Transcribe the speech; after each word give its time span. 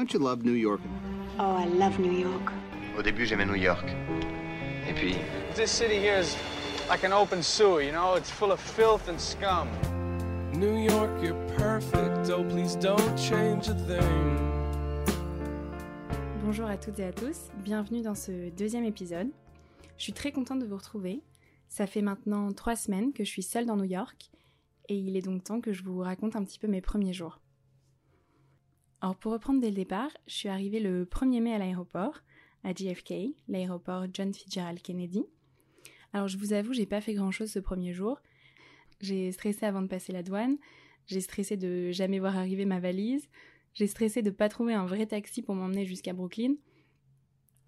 Don't 0.00 0.14
you 0.14 0.18
love 0.18 0.46
New 0.46 0.54
York? 0.54 0.80
Oh, 1.38 1.54
I 1.58 1.66
love 1.66 1.98
New 2.00 2.10
York. 2.10 2.50
Au 2.96 3.02
début, 3.02 3.26
j'aimais 3.26 3.44
New 3.44 3.54
York. 3.54 3.84
Et 4.88 4.94
puis, 4.94 5.14
This 5.54 5.70
city 5.70 5.98
here 5.98 6.18
is 6.18 6.38
like 6.88 7.04
an 7.04 7.12
open 7.12 7.42
sewer, 7.42 7.82
you 7.82 7.92
know? 7.92 8.14
It's 8.16 8.30
full 8.30 8.50
of 8.50 8.58
filth 8.60 9.10
and 9.10 9.18
scum. 9.18 9.68
New 10.54 10.74
York, 10.78 11.10
you're 11.22 11.36
perfect. 11.58 12.30
Oh, 12.30 12.42
please 12.44 12.76
don't 12.76 13.14
change 13.18 13.68
a 13.68 13.74
thing. 13.74 14.38
Bonjour 16.46 16.64
à 16.66 16.78
toutes 16.78 16.98
et 16.98 17.04
à 17.04 17.12
tous, 17.12 17.50
bienvenue 17.58 18.00
dans 18.00 18.14
ce 18.14 18.48
deuxième 18.56 18.84
épisode. 18.86 19.28
Je 19.98 20.04
suis 20.04 20.14
très 20.14 20.32
contente 20.32 20.60
de 20.60 20.66
vous 20.66 20.78
retrouver. 20.78 21.20
Ça 21.68 21.86
fait 21.86 22.00
maintenant 22.00 22.50
trois 22.52 22.74
semaines 22.74 23.12
que 23.12 23.22
je 23.22 23.28
suis 23.28 23.42
seule 23.42 23.66
dans 23.66 23.76
New 23.76 23.84
York 23.84 24.30
et 24.88 24.96
il 24.96 25.18
est 25.18 25.22
donc 25.22 25.44
temps 25.44 25.60
que 25.60 25.74
je 25.74 25.82
vous 25.82 25.98
raconte 25.98 26.36
un 26.36 26.44
petit 26.44 26.58
peu 26.58 26.68
mes 26.68 26.80
premiers 26.80 27.12
jours. 27.12 27.38
Alors 29.02 29.16
pour 29.16 29.32
reprendre 29.32 29.60
dès 29.60 29.70
le 29.70 29.74
départ, 29.74 30.10
je 30.26 30.34
suis 30.34 30.48
arrivée 30.48 30.78
le 30.78 31.06
1er 31.06 31.40
mai 31.40 31.54
à 31.54 31.58
l'aéroport, 31.58 32.20
à 32.64 32.74
JFK, 32.74 33.34
l'aéroport 33.48 34.04
John 34.12 34.34
Fitzgerald 34.34 34.82
Kennedy. 34.82 35.24
Alors 36.12 36.28
je 36.28 36.36
vous 36.36 36.52
avoue, 36.52 36.74
j'ai 36.74 36.84
pas 36.84 37.00
fait 37.00 37.14
grand 37.14 37.30
chose 37.30 37.50
ce 37.50 37.58
premier 37.60 37.94
jour. 37.94 38.20
J'ai 39.00 39.32
stressé 39.32 39.64
avant 39.64 39.80
de 39.80 39.86
passer 39.86 40.12
la 40.12 40.22
douane, 40.22 40.58
j'ai 41.06 41.22
stressé 41.22 41.56
de 41.56 41.90
jamais 41.92 42.18
voir 42.18 42.36
arriver 42.36 42.66
ma 42.66 42.78
valise, 42.78 43.26
j'ai 43.72 43.86
stressé 43.86 44.20
de 44.20 44.30
pas 44.30 44.50
trouver 44.50 44.74
un 44.74 44.84
vrai 44.84 45.06
taxi 45.06 45.40
pour 45.40 45.54
m'emmener 45.54 45.86
jusqu'à 45.86 46.12
Brooklyn. 46.12 46.56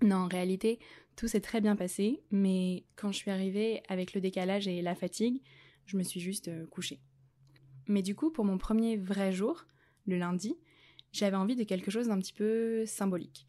Non, 0.03 0.17
en 0.17 0.29
réalité, 0.29 0.81
tout 1.17 1.29
s'est 1.29 1.41
très 1.41 1.62
bien 1.62 1.77
passé, 1.77 2.23
mais 2.31 2.85
quand 2.97 3.11
je 3.11 3.17
suis 3.17 3.31
arrivée 3.31 3.83
avec 3.89 4.12
le 4.12 4.21
décalage 4.21 4.69
et 4.69 4.83
la 4.83 4.95
fatigue, 4.95 5.41
je 5.87 5.97
me 5.97 6.03
suis 6.03 6.21
juste 6.21 6.49
euh, 6.49 6.67
couchée. 6.67 7.01
Mais 7.87 8.03
du 8.03 8.15
coup, 8.15 8.31
pour 8.31 8.45
mon 8.45 8.59
premier 8.59 8.99
vrai 8.99 9.33
jour, 9.33 9.65
le 10.07 10.19
lundi, 10.19 10.59
j'avais 11.12 11.37
envie 11.37 11.57
de 11.57 11.65
quelque 11.65 11.91
chose 11.91 12.09
d'un 12.09 12.19
petit 12.19 12.33
peu 12.33 12.84
symbolique. 12.87 13.47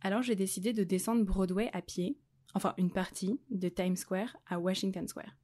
Alors 0.00 0.22
j'ai 0.22 0.34
décidé 0.34 0.72
de 0.72 0.84
descendre 0.84 1.24
Broadway 1.24 1.70
à 1.72 1.82
pied, 1.82 2.18
enfin 2.54 2.74
une 2.78 2.90
partie, 2.90 3.38
de 3.50 3.68
Times 3.68 3.96
Square 3.96 4.36
à 4.46 4.58
Washington 4.58 5.06
Square. 5.06 5.36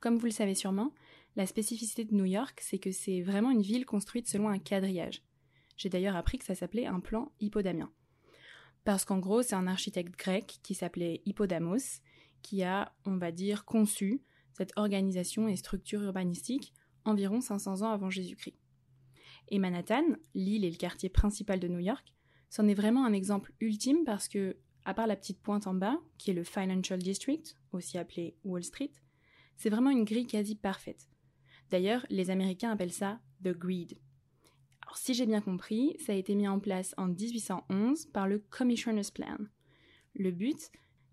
Comme 0.00 0.18
vous 0.18 0.26
le 0.26 0.32
savez 0.32 0.54
sûrement, 0.54 0.92
la 1.36 1.46
spécificité 1.46 2.04
de 2.04 2.14
New 2.14 2.24
York, 2.24 2.60
c'est 2.62 2.78
que 2.78 2.92
c'est 2.92 3.22
vraiment 3.22 3.50
une 3.50 3.62
ville 3.62 3.86
construite 3.86 4.28
selon 4.28 4.48
un 4.48 4.58
quadrillage. 4.58 5.22
J'ai 5.76 5.88
d'ailleurs 5.88 6.16
appris 6.16 6.38
que 6.38 6.44
ça 6.44 6.54
s'appelait 6.54 6.86
un 6.86 7.00
plan 7.00 7.32
hippodamien. 7.40 7.90
Parce 8.84 9.04
qu'en 9.04 9.18
gros, 9.18 9.42
c'est 9.42 9.54
un 9.54 9.66
architecte 9.66 10.18
grec 10.18 10.58
qui 10.62 10.74
s'appelait 10.74 11.22
Hippodamos 11.24 12.00
qui 12.42 12.64
a, 12.64 12.92
on 13.06 13.16
va 13.16 13.30
dire, 13.30 13.64
conçu 13.64 14.22
cette 14.52 14.72
organisation 14.76 15.48
et 15.48 15.56
structure 15.56 16.02
urbanistique 16.02 16.74
environ 17.04 17.40
500 17.40 17.82
ans 17.82 17.90
avant 17.90 18.10
Jésus-Christ. 18.10 18.56
Et 19.52 19.58
Manhattan, 19.58 20.16
l'île 20.34 20.64
et 20.64 20.70
le 20.70 20.76
quartier 20.76 21.10
principal 21.10 21.60
de 21.60 21.68
New 21.68 21.78
York, 21.78 22.14
c'en 22.48 22.66
est 22.68 22.74
vraiment 22.74 23.04
un 23.04 23.12
exemple 23.12 23.52
ultime 23.60 24.02
parce 24.06 24.26
que, 24.26 24.56
à 24.86 24.94
part 24.94 25.06
la 25.06 25.14
petite 25.14 25.42
pointe 25.42 25.66
en 25.66 25.74
bas, 25.74 26.00
qui 26.16 26.30
est 26.30 26.34
le 26.34 26.42
Financial 26.42 26.98
District, 26.98 27.58
aussi 27.70 27.98
appelé 27.98 28.34
Wall 28.44 28.64
Street, 28.64 28.92
c'est 29.58 29.68
vraiment 29.68 29.90
une 29.90 30.04
grille 30.04 30.26
quasi 30.26 30.54
parfaite. 30.54 31.06
D'ailleurs, 31.68 32.06
les 32.08 32.30
Américains 32.30 32.70
appellent 32.70 32.94
ça 32.94 33.20
The 33.44 33.50
Grid. 33.50 33.98
Alors, 34.80 34.96
si 34.96 35.12
j'ai 35.12 35.26
bien 35.26 35.42
compris, 35.42 35.96
ça 35.98 36.12
a 36.12 36.16
été 36.16 36.34
mis 36.34 36.48
en 36.48 36.58
place 36.58 36.94
en 36.96 37.08
1811 37.08 38.06
par 38.06 38.26
le 38.26 38.38
Commissioner's 38.38 39.10
Plan. 39.10 39.36
Le 40.14 40.30
but, 40.30 40.70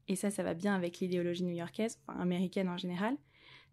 et 0.08 0.16
ça, 0.16 0.32
ça 0.32 0.44
va 0.44 0.54
bien 0.54 0.76
avec 0.76 1.00
l'idéologie 1.00 1.44
new-yorkaise, 1.44 2.00
enfin 2.08 2.18
américaine 2.22 2.70
en 2.70 2.78
général, 2.78 3.18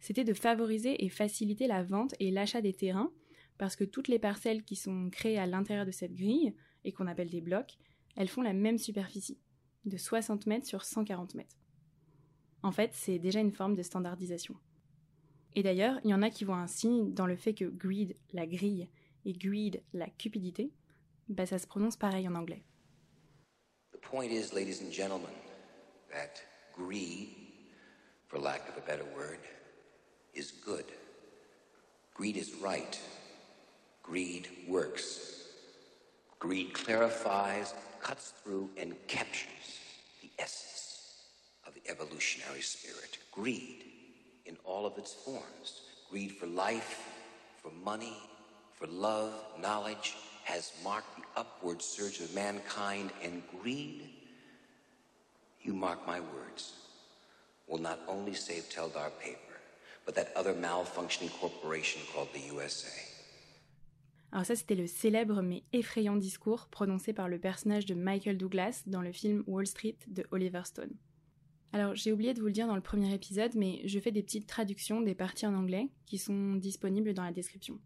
c'était 0.01 0.25
de 0.25 0.35
favoriser 0.35 1.05
et 1.05 1.09
faciliter 1.09 1.69
la 1.69 1.85
vente 1.85 2.17
et 2.19 2.33
l'achat 2.33 2.61
des 2.61 2.75
terrains, 2.75 3.13
parce 3.59 3.77
que 3.77 3.85
toutes 3.85 4.09
les 4.09 4.19
parcelles 4.19 4.63
qui 4.63 4.77
sont 4.77 5.11
créées 5.11 5.39
à 5.39 5.47
l'intérieur 5.47 5.87
de 5.87 5.91
cette 5.91 6.15
grille, 6.15 6.55
et 6.85 6.93
qu'on 6.93 7.09
appelle 7.09 7.31
des 7.31 7.41
blocs, 7.41 7.77
elles 8.15 8.29
font 8.29 8.43
la 8.43 8.53
même 8.53 8.79
superficie, 8.79 9.39
de 9.85 9.97
60 9.97 10.47
mètres 10.47 10.67
sur 10.67 10.85
140 10.85 11.35
mètres. 11.35 11.57
En 12.63 12.73
fait, 12.73 12.93
c'est 12.95 13.19
déjà 13.19 13.41
une 13.41 13.53
forme 13.53 13.75
de 13.75 13.83
standardisation. 13.83 14.57
Et 15.55 15.63
d'ailleurs, 15.63 15.99
il 16.05 16.11
y 16.11 16.15
en 16.15 16.23
a 16.23 16.31
qui 16.31 16.45
voient 16.45 16.57
un 16.57 16.67
signe 16.67 17.13
dans 17.13 17.27
le 17.27 17.37
fait 17.37 17.55
que 17.55 17.65
greed, 17.65 18.17
la 18.33 18.47
grille, 18.47 18.89
et 19.25 19.33
greed, 19.33 19.83
la 19.93 20.09
cupidité, 20.09 20.73
bah 21.29 21.47
ça 21.47 21.59
se 21.59 21.67
prononce 21.67 21.97
pareil 21.97 22.29
en 22.29 22.35
anglais. 22.35 22.65
The 23.93 24.01
point 24.01 24.31
is, 24.31 24.53
ladies 24.53 24.83
and 24.83 24.93
gentlemen, 24.93 25.35
that 26.11 26.41
greed, 26.73 27.31
for 28.29 28.39
lack 28.39 28.69
of 28.69 28.77
a 28.77 28.87
better 28.87 29.05
word, 29.17 29.41
is 30.35 30.53
good. 30.65 30.85
Greed 32.15 32.37
is 32.37 32.55
right. 32.63 33.01
Greed 34.07 34.49
works. 34.69 35.43
Greed 36.39 36.73
clarifies, 36.75 37.75
cuts 38.01 38.33
through, 38.43 38.71
and 38.77 38.95
captures 39.09 39.81
the 40.23 40.31
essence 40.39 41.23
of 41.67 41.75
the 41.75 41.91
evolutionary 41.91 42.61
spirit. 42.61 43.19
Greed 43.33 43.85
in 44.45 44.57
all 44.65 44.87
of 44.87 44.97
its 44.97 45.13
forms. 45.13 45.83
Greed 46.09 46.33
for 46.33 46.47
life, 46.47 47.05
for 47.61 47.73
money, 47.85 48.17
for 48.75 48.87
love, 48.87 49.33
knowledge, 49.61 50.15
has 50.45 50.73
marked 50.85 51.17
the 51.17 51.41
upward 51.41 51.83
surge 51.83 52.21
of 52.21 52.33
mankind, 52.33 53.11
and 53.25 53.43
greed, 53.61 54.09
you 55.63 55.75
mark 55.75 56.07
my 56.07 56.21
words, 56.21 56.75
will 57.67 57.79
not 57.79 57.99
only 58.07 58.35
save 58.35 58.63
Teldar 58.71 59.11
paper, 59.21 59.41
but 60.05 60.15
that 60.15 60.33
other 60.37 60.55
malfunctioning 60.55 61.33
corporation 61.41 62.01
called 62.15 62.29
the 62.33 62.55
USA. 62.55 63.06
Alors 64.37 64.45
ça, 64.45 64.55
c'était 64.55 64.75
le 64.75 64.87
célèbre 64.87 65.41
mais 65.41 65.65
effrayant 65.73 66.15
discours 66.15 66.69
prononcé 66.69 67.15
par 67.15 67.27
le 67.27 67.39
personnage 67.39 67.87
de 67.87 67.95
Michael 67.95 68.37
Douglas 68.37 68.83
dans 68.87 69.01
le 69.01 69.11
film 69.11 69.43
Wall 69.47 69.67
Street 69.67 69.97
de 70.09 70.27
Oliver 70.31 70.61
Stone. 70.65 70.95
Alors 71.73 71.95
j'ai 71.95 72.13
oublié 72.13 72.35
de 72.35 72.41
vous 72.41 72.49
le 72.49 72.53
dire 72.53 72.67
dans 72.67 72.75
le 72.75 72.83
premier 72.83 73.15
épisode, 73.15 73.55
mais 73.55 73.81
je 73.87 73.99
fais 73.99 74.13
des 74.13 74.23
petites 74.23 74.47
traductions 74.47 75.01
des 75.01 75.15
parties 75.15 75.47
en 75.47 75.55
anglais 75.55 75.89
qui 76.05 76.19
sont 76.19 76.57
disponibles 76.57 77.15
dans 77.15 77.25
la 77.25 77.33
description. 77.33 77.81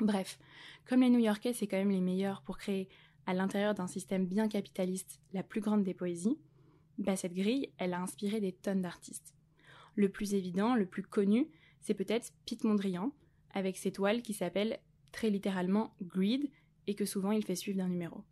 Bref, 0.00 0.38
comme 0.84 1.00
les 1.00 1.08
New-Yorkais 1.08 1.54
c'est 1.54 1.66
quand 1.66 1.78
même 1.78 1.90
les 1.90 2.02
meilleurs 2.02 2.42
pour 2.42 2.58
créer 2.58 2.90
à 3.24 3.32
l'intérieur 3.32 3.72
d'un 3.72 3.86
système 3.86 4.26
bien 4.26 4.48
capitaliste 4.48 5.18
la 5.32 5.42
plus 5.42 5.62
grande 5.62 5.82
des 5.82 5.94
poésies, 5.94 6.36
bah 6.98 7.16
cette 7.16 7.32
grille, 7.32 7.72
elle 7.78 7.94
a 7.94 8.02
inspiré 8.02 8.38
des 8.38 8.52
tonnes 8.52 8.82
d'artistes. 8.82 9.32
Le 9.94 10.10
plus 10.10 10.34
évident, 10.34 10.74
le 10.74 10.84
plus 10.84 11.04
connu, 11.04 11.48
c'est 11.80 11.94
peut-être 11.94 12.34
Pete 12.44 12.64
Mondrian, 12.64 13.14
avec 13.52 13.78
ses 13.78 13.92
toiles 13.92 14.20
qui 14.20 14.34
s'appellent 14.34 14.78
très 15.12 15.30
littéralement 15.30 15.94
Greed 16.02 16.50
et 16.86 16.94
que 16.94 17.04
souvent 17.04 17.32
il 17.32 17.44
fait 17.44 17.54
suivre 17.54 17.78
d'un 17.78 17.88
numéro. 17.88 18.24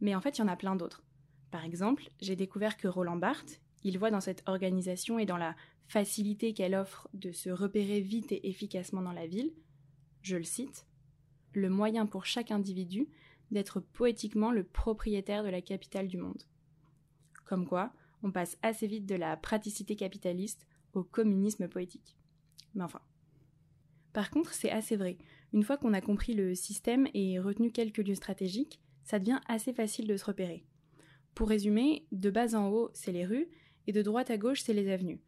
Mais 0.00 0.14
en 0.14 0.20
fait, 0.20 0.38
il 0.38 0.40
y 0.40 0.44
en 0.44 0.48
a 0.48 0.56
plein 0.56 0.76
d'autres. 0.76 1.02
Par 1.50 1.64
exemple, 1.64 2.10
j'ai 2.20 2.36
découvert 2.36 2.76
que 2.76 2.88
Roland 2.88 3.16
Barthes, 3.16 3.60
il 3.84 3.98
voit 3.98 4.10
dans 4.10 4.20
cette 4.20 4.42
organisation 4.46 5.18
et 5.18 5.26
dans 5.26 5.36
la 5.36 5.56
facilité 5.88 6.52
qu'elle 6.52 6.74
offre 6.74 7.08
de 7.14 7.32
se 7.32 7.50
repérer 7.50 8.00
vite 8.00 8.32
et 8.32 8.48
efficacement 8.48 9.02
dans 9.02 9.12
la 9.12 9.26
ville, 9.26 9.52
je 10.22 10.36
le 10.36 10.42
cite, 10.42 10.86
le 11.52 11.70
moyen 11.70 12.06
pour 12.06 12.26
chaque 12.26 12.50
individu 12.50 13.08
d'être 13.50 13.80
poétiquement 13.80 14.50
le 14.50 14.64
propriétaire 14.64 15.44
de 15.44 15.48
la 15.48 15.62
capitale 15.62 16.08
du 16.08 16.16
monde. 16.16 16.42
Comme 17.44 17.66
quoi, 17.66 17.92
on 18.22 18.32
passe 18.32 18.58
assez 18.62 18.88
vite 18.88 19.06
de 19.06 19.14
la 19.14 19.36
praticité 19.36 19.94
capitaliste 19.94 20.66
au 20.94 21.04
communisme 21.04 21.68
poétique. 21.68 22.16
Mais 22.74 22.82
enfin. 22.82 23.00
Par 24.12 24.30
contre, 24.30 24.52
c'est 24.52 24.70
assez 24.70 24.96
vrai. 24.96 25.18
Une 25.56 25.62
fois 25.62 25.78
qu'on 25.78 25.94
a 25.94 26.02
compris 26.02 26.34
le 26.34 26.54
système 26.54 27.08
et 27.14 27.38
retenu 27.38 27.72
quelques 27.72 28.06
lieux 28.06 28.14
stratégiques, 28.14 28.78
ça 29.04 29.18
devient 29.18 29.40
assez 29.48 29.72
facile 29.72 30.06
de 30.06 30.18
se 30.18 30.26
repérer. 30.26 30.66
Pour 31.34 31.48
résumer, 31.48 32.04
de 32.12 32.28
bas 32.28 32.54
en 32.54 32.68
haut, 32.68 32.90
c'est 32.92 33.10
les 33.10 33.24
rues, 33.24 33.48
et 33.86 33.92
de 33.92 34.02
droite 34.02 34.30
à 34.30 34.36
gauche, 34.36 34.60
c'est 34.60 34.74
les 34.74 34.92
avenues. 34.92 35.22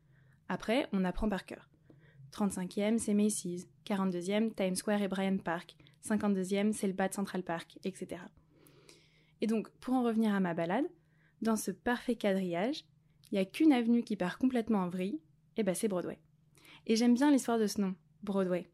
Après, 0.50 0.86
on 0.92 1.06
apprend 1.06 1.30
par 1.30 1.46
cœur. 1.46 1.70
35e, 2.32 2.98
c'est 2.98 3.14
Macy's. 3.14 3.66
42e, 3.86 4.52
Times 4.54 4.74
Square 4.74 5.00
et 5.00 5.08
Bryant 5.08 5.38
Park. 5.38 5.78
52e, 6.06 6.74
c'est 6.74 6.88
le 6.88 6.92
bas 6.92 7.08
de 7.08 7.14
Central 7.14 7.42
Park, 7.42 7.78
etc. 7.84 8.20
Et 9.40 9.46
donc, 9.46 9.70
pour 9.80 9.94
en 9.94 10.02
revenir 10.02 10.34
à 10.34 10.40
ma 10.40 10.52
balade, 10.52 10.90
dans 11.40 11.56
ce 11.56 11.70
parfait 11.70 12.16
quadrillage, 12.16 12.84
il 13.32 13.36
n'y 13.36 13.40
a 13.40 13.46
qu'une 13.46 13.72
avenue 13.72 14.02
qui 14.02 14.16
part 14.16 14.36
complètement 14.36 14.80
en 14.80 14.90
vrille, 14.90 15.22
et 15.56 15.62
ben 15.62 15.74
c'est 15.74 15.88
Broadway. 15.88 16.18
Et 16.86 16.96
j'aime 16.96 17.14
bien 17.14 17.30
l'histoire 17.30 17.58
de 17.58 17.66
ce 17.66 17.80
nom, 17.80 17.94
Broadway. 18.22 18.68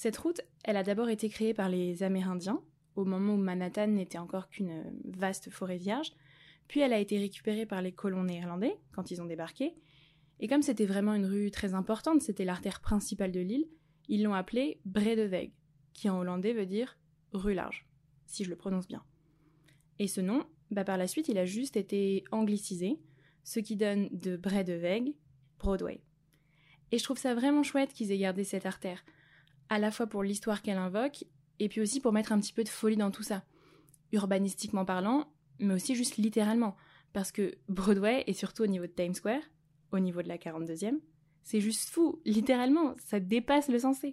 Cette 0.00 0.16
route, 0.16 0.40
elle 0.64 0.78
a 0.78 0.82
d'abord 0.82 1.10
été 1.10 1.28
créée 1.28 1.52
par 1.52 1.68
les 1.68 2.02
Amérindiens, 2.02 2.62
au 2.96 3.04
moment 3.04 3.34
où 3.34 3.36
Manhattan 3.36 3.88
n'était 3.88 4.16
encore 4.16 4.48
qu'une 4.48 4.82
vaste 5.04 5.50
forêt 5.50 5.76
vierge, 5.76 6.14
puis 6.68 6.80
elle 6.80 6.94
a 6.94 6.98
été 6.98 7.18
récupérée 7.18 7.66
par 7.66 7.82
les 7.82 7.92
colons 7.92 8.24
néerlandais 8.24 8.78
quand 8.92 9.10
ils 9.10 9.20
ont 9.20 9.26
débarqué, 9.26 9.74
et 10.38 10.48
comme 10.48 10.62
c'était 10.62 10.86
vraiment 10.86 11.12
une 11.12 11.26
rue 11.26 11.50
très 11.50 11.74
importante, 11.74 12.22
c'était 12.22 12.46
l'artère 12.46 12.80
principale 12.80 13.30
de 13.30 13.40
l'île, 13.40 13.68
ils 14.08 14.22
l'ont 14.22 14.32
appelée 14.32 14.80
Bredeweg, 14.86 15.52
qui 15.92 16.08
en 16.08 16.18
hollandais 16.18 16.54
veut 16.54 16.64
dire 16.64 16.96
rue 17.34 17.52
large, 17.52 17.86
si 18.24 18.42
je 18.44 18.48
le 18.48 18.56
prononce 18.56 18.88
bien. 18.88 19.04
Et 19.98 20.08
ce 20.08 20.22
nom, 20.22 20.46
bah 20.70 20.84
par 20.84 20.96
la 20.96 21.08
suite, 21.08 21.28
il 21.28 21.36
a 21.36 21.44
juste 21.44 21.76
été 21.76 22.24
anglicisé, 22.32 22.98
ce 23.44 23.60
qui 23.60 23.76
donne 23.76 24.08
de 24.12 24.38
Bredeweg, 24.38 25.14
Broadway. 25.58 26.00
Et 26.90 26.96
je 26.96 27.04
trouve 27.04 27.18
ça 27.18 27.34
vraiment 27.34 27.62
chouette 27.62 27.92
qu'ils 27.92 28.12
aient 28.12 28.18
gardé 28.18 28.44
cette 28.44 28.64
artère, 28.64 29.04
à 29.70 29.78
la 29.78 29.90
fois 29.90 30.06
pour 30.06 30.22
l'histoire 30.22 30.60
qu'elle 30.60 30.78
invoque, 30.78 31.24
et 31.60 31.68
puis 31.68 31.80
aussi 31.80 32.00
pour 32.00 32.12
mettre 32.12 32.32
un 32.32 32.40
petit 32.40 32.52
peu 32.52 32.64
de 32.64 32.68
folie 32.68 32.96
dans 32.96 33.10
tout 33.10 33.22
ça. 33.22 33.42
urbanistiquement 34.12 34.84
parlant, 34.84 35.28
mais 35.60 35.74
aussi 35.74 35.94
juste 35.94 36.16
littéralement. 36.16 36.76
Parce 37.12 37.30
que 37.30 37.54
Broadway, 37.68 38.24
et 38.26 38.34
surtout 38.34 38.64
au 38.64 38.66
niveau 38.66 38.86
de 38.86 38.92
Times 38.92 39.14
Square, 39.14 39.42
au 39.92 40.00
niveau 40.00 40.22
de 40.22 40.28
la 40.28 40.36
42e, 40.36 40.98
c'est 41.44 41.60
juste 41.60 41.88
fou, 41.90 42.20
littéralement, 42.24 42.94
ça 42.98 43.20
dépasse 43.20 43.68
le 43.68 43.78
sensé. 43.78 44.10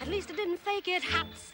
At 0.00 0.08
least 0.08 0.30
I 0.30 0.34
didn't 0.34 0.58
fake 0.58 0.88
it, 0.88 1.02
haps. 1.02 1.52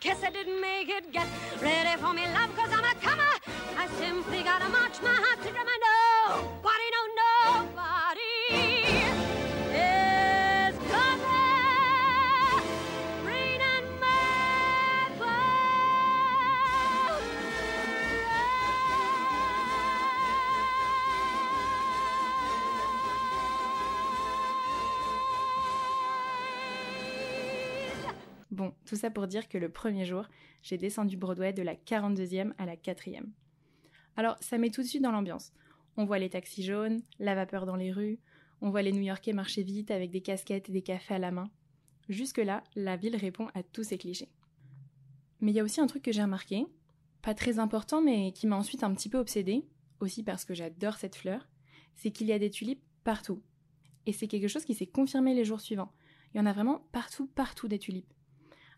Guess 0.00 0.22
I 0.22 0.30
didn't 0.30 0.60
make 0.60 0.88
it. 0.88 1.12
Get 1.12 1.26
ready 1.60 2.00
for 2.00 2.12
me, 2.12 2.26
love, 2.28 2.54
cause 2.56 2.70
I'm 2.72 2.84
a 2.84 2.94
comer. 3.00 3.34
I 3.76 3.88
simply 3.98 4.42
gotta 4.42 4.68
march 4.68 5.00
my 5.02 5.10
heart 5.10 5.42
to 5.42 5.50
drum. 5.50 5.66
I 5.66 5.78
know, 5.84 6.61
Bon, 28.52 28.74
tout 28.84 28.96
ça 28.96 29.10
pour 29.10 29.26
dire 29.26 29.48
que 29.48 29.56
le 29.56 29.70
premier 29.70 30.04
jour, 30.04 30.28
j'ai 30.62 30.76
descendu 30.76 31.16
Broadway 31.16 31.54
de 31.54 31.62
la 31.62 31.74
42e 31.74 32.52
à 32.58 32.66
la 32.66 32.76
4e. 32.76 33.24
Alors, 34.14 34.36
ça 34.40 34.58
met 34.58 34.68
tout 34.68 34.82
de 34.82 34.86
suite 34.86 35.02
dans 35.02 35.10
l'ambiance. 35.10 35.54
On 35.96 36.04
voit 36.04 36.18
les 36.18 36.28
taxis 36.28 36.62
jaunes, 36.62 37.00
la 37.18 37.34
vapeur 37.34 37.64
dans 37.64 37.76
les 37.76 37.90
rues, 37.90 38.18
on 38.60 38.68
voit 38.68 38.82
les 38.82 38.92
New-Yorkais 38.92 39.32
marcher 39.32 39.62
vite 39.62 39.90
avec 39.90 40.10
des 40.10 40.20
casquettes 40.20 40.68
et 40.68 40.72
des 40.72 40.82
cafés 40.82 41.14
à 41.14 41.18
la 41.18 41.30
main. 41.30 41.50
Jusque-là, 42.10 42.62
la 42.76 42.98
ville 42.98 43.16
répond 43.16 43.48
à 43.54 43.62
tous 43.62 43.84
ces 43.84 43.96
clichés. 43.96 44.28
Mais 45.40 45.50
il 45.50 45.54
y 45.54 45.60
a 45.60 45.64
aussi 45.64 45.80
un 45.80 45.86
truc 45.86 46.02
que 46.02 46.12
j'ai 46.12 46.22
remarqué, 46.22 46.66
pas 47.22 47.34
très 47.34 47.58
important 47.58 48.02
mais 48.02 48.32
qui 48.32 48.46
m'a 48.46 48.56
ensuite 48.56 48.84
un 48.84 48.94
petit 48.94 49.08
peu 49.08 49.18
obsédée, 49.18 49.64
aussi 50.00 50.22
parce 50.22 50.44
que 50.44 50.52
j'adore 50.52 50.98
cette 50.98 51.16
fleur, 51.16 51.48
c'est 51.94 52.10
qu'il 52.10 52.26
y 52.26 52.32
a 52.32 52.38
des 52.38 52.50
tulipes 52.50 52.84
partout. 53.02 53.42
Et 54.04 54.12
c'est 54.12 54.28
quelque 54.28 54.48
chose 54.48 54.66
qui 54.66 54.74
s'est 54.74 54.86
confirmé 54.86 55.32
les 55.32 55.46
jours 55.46 55.62
suivants. 55.62 55.92
Il 56.34 56.36
y 56.36 56.40
en 56.40 56.46
a 56.46 56.52
vraiment 56.52 56.86
partout, 56.92 57.26
partout 57.28 57.66
des 57.66 57.78
tulipes. 57.78 58.12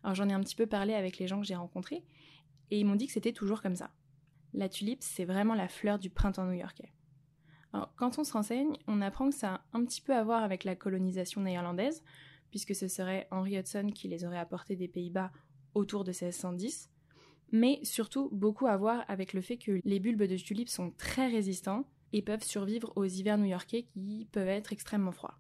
Alors 0.05 0.15
j'en 0.15 0.29
ai 0.29 0.33
un 0.33 0.41
petit 0.41 0.55
peu 0.55 0.67
parlé 0.67 0.95
avec 0.95 1.19
les 1.19 1.27
gens 1.27 1.41
que 1.41 1.47
j'ai 1.47 1.56
rencontrés, 1.56 2.05
et 2.71 2.79
ils 2.79 2.85
m'ont 2.85 2.95
dit 2.95 3.06
que 3.06 3.12
c'était 3.12 3.33
toujours 3.33 3.62
comme 3.62 3.75
ça. 3.75 3.91
La 4.53 4.69
tulipe, 4.69 5.03
c'est 5.03 5.25
vraiment 5.25 5.55
la 5.55 5.67
fleur 5.67 5.99
du 5.99 6.11
printemps 6.11 6.47
new-yorkais. 6.47 6.93
Quand 7.97 8.19
on 8.19 8.25
se 8.25 8.33
renseigne, 8.33 8.77
on 8.87 9.01
apprend 9.01 9.31
que 9.31 9.35
ça 9.35 9.55
a 9.55 9.65
un 9.73 9.85
petit 9.85 10.01
peu 10.01 10.15
à 10.15 10.23
voir 10.23 10.45
avec 10.45 10.62
la 10.62 10.77
colonisation 10.77 11.41
néerlandaise, 11.41 12.05
puisque 12.51 12.75
ce 12.75 12.87
serait 12.87 13.27
Henry 13.33 13.59
Hudson 13.59 13.91
qui 13.93 14.06
les 14.06 14.25
aurait 14.25 14.39
apportés 14.39 14.77
des 14.77 14.87
Pays-Bas 14.87 15.33
autour 15.75 16.05
de 16.05 16.11
1610, 16.11 16.89
mais 17.51 17.81
surtout 17.83 18.29
beaucoup 18.31 18.67
à 18.67 18.77
voir 18.77 19.05
avec 19.09 19.33
le 19.33 19.41
fait 19.41 19.56
que 19.56 19.81
les 19.85 19.99
bulbes 19.99 20.23
de 20.23 20.37
tulipes 20.37 20.69
sont 20.69 20.93
très 20.93 21.27
résistants 21.27 21.85
et 22.12 22.23
peuvent 22.23 22.45
survivre 22.45 22.93
aux 22.95 23.06
hivers 23.06 23.39
new-yorkais 23.39 23.87
qui 23.95 24.29
peuvent 24.31 24.47
être 24.47 24.73
extrêmement 24.73 25.12
froids. 25.12 25.39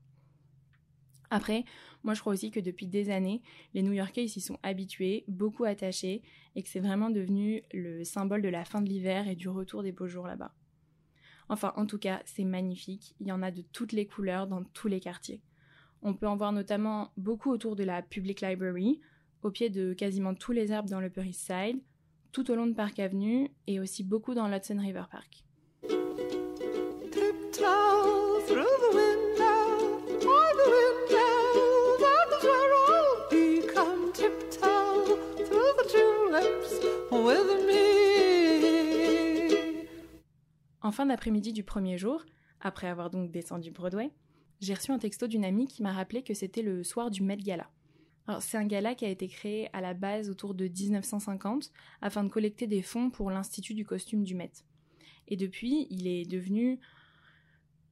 Après, 1.34 1.64
moi 2.04 2.14
je 2.14 2.20
crois 2.20 2.32
aussi 2.32 2.52
que 2.52 2.60
depuis 2.60 2.86
des 2.86 3.10
années, 3.10 3.42
les 3.74 3.82
New-Yorkais 3.82 4.28
s'y 4.28 4.40
sont 4.40 4.60
habitués, 4.62 5.24
beaucoup 5.26 5.64
attachés, 5.64 6.22
et 6.54 6.62
que 6.62 6.68
c'est 6.68 6.78
vraiment 6.78 7.10
devenu 7.10 7.64
le 7.72 8.04
symbole 8.04 8.40
de 8.40 8.48
la 8.48 8.64
fin 8.64 8.80
de 8.80 8.88
l'hiver 8.88 9.26
et 9.26 9.34
du 9.34 9.48
retour 9.48 9.82
des 9.82 9.90
beaux 9.90 10.06
jours 10.06 10.28
là-bas. 10.28 10.54
Enfin, 11.48 11.72
en 11.76 11.86
tout 11.86 11.98
cas, 11.98 12.22
c'est 12.24 12.44
magnifique, 12.44 13.16
il 13.18 13.26
y 13.26 13.32
en 13.32 13.42
a 13.42 13.50
de 13.50 13.62
toutes 13.62 13.90
les 13.90 14.06
couleurs 14.06 14.46
dans 14.46 14.62
tous 14.62 14.86
les 14.86 15.00
quartiers. 15.00 15.42
On 16.02 16.14
peut 16.14 16.28
en 16.28 16.36
voir 16.36 16.52
notamment 16.52 17.10
beaucoup 17.16 17.50
autour 17.50 17.74
de 17.74 17.82
la 17.82 18.00
Public 18.00 18.40
Library, 18.40 19.00
au 19.42 19.50
pied 19.50 19.70
de 19.70 19.92
quasiment 19.92 20.36
tous 20.36 20.52
les 20.52 20.70
arbres 20.70 20.88
dans 20.88 21.00
le 21.00 21.08
Upper 21.08 21.32
Side, 21.32 21.80
tout 22.30 22.48
au 22.48 22.54
long 22.54 22.68
de 22.68 22.74
Park 22.74 23.00
Avenue 23.00 23.50
et 23.66 23.80
aussi 23.80 24.04
beaucoup 24.04 24.34
dans 24.34 24.46
l'Hudson 24.46 24.78
River 24.78 25.04
Park. 25.10 25.43
Fin 40.94 41.06
d'après-midi 41.06 41.52
du 41.52 41.64
premier 41.64 41.98
jour, 41.98 42.24
après 42.60 42.86
avoir 42.86 43.10
donc 43.10 43.30
descendu 43.30 43.70
Broadway, 43.70 44.10
j'ai 44.60 44.74
reçu 44.74 44.92
un 44.92 44.98
texto 44.98 45.26
d'une 45.26 45.44
amie 45.44 45.66
qui 45.66 45.82
m'a 45.82 45.92
rappelé 45.92 46.22
que 46.22 46.32
c'était 46.32 46.62
le 46.62 46.84
soir 46.84 47.10
du 47.10 47.22
Met 47.22 47.36
Gala. 47.36 47.68
C'est 48.40 48.56
un 48.56 48.64
gala 48.64 48.94
qui 48.94 49.04
a 49.04 49.08
été 49.08 49.28
créé 49.28 49.68
à 49.74 49.82
la 49.82 49.92
base 49.92 50.30
autour 50.30 50.54
de 50.54 50.66
1950 50.66 51.70
afin 52.00 52.24
de 52.24 52.30
collecter 52.30 52.66
des 52.66 52.80
fonds 52.80 53.10
pour 53.10 53.30
l'Institut 53.30 53.74
du 53.74 53.84
costume 53.84 54.24
du 54.24 54.34
Met. 54.34 54.52
Et 55.28 55.36
depuis, 55.36 55.86
il 55.90 56.06
est 56.06 56.24
devenu, 56.24 56.78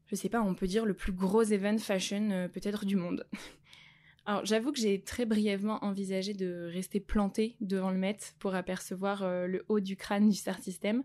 je 0.06 0.14
sais 0.14 0.30
pas, 0.30 0.40
on 0.40 0.54
peut 0.54 0.66
dire 0.66 0.86
le 0.86 0.94
plus 0.94 1.12
gros 1.12 1.42
event 1.42 1.76
fashion 1.76 2.30
euh, 2.30 2.48
peut-être 2.48 2.86
du 2.86 2.96
monde. 2.96 3.26
Alors, 4.24 4.46
j'avoue 4.46 4.72
que 4.72 4.78
j'ai 4.78 5.02
très 5.02 5.26
brièvement 5.26 5.84
envisagé 5.84 6.32
de 6.32 6.70
rester 6.72 7.00
planté 7.00 7.56
devant 7.60 7.90
le 7.90 7.98
Met 7.98 8.18
pour 8.38 8.54
apercevoir 8.54 9.24
euh, 9.24 9.46
le 9.46 9.64
haut 9.68 9.80
du 9.80 9.96
crâne 9.96 10.30
du 10.30 10.36
Star 10.36 10.58
System, 10.60 11.02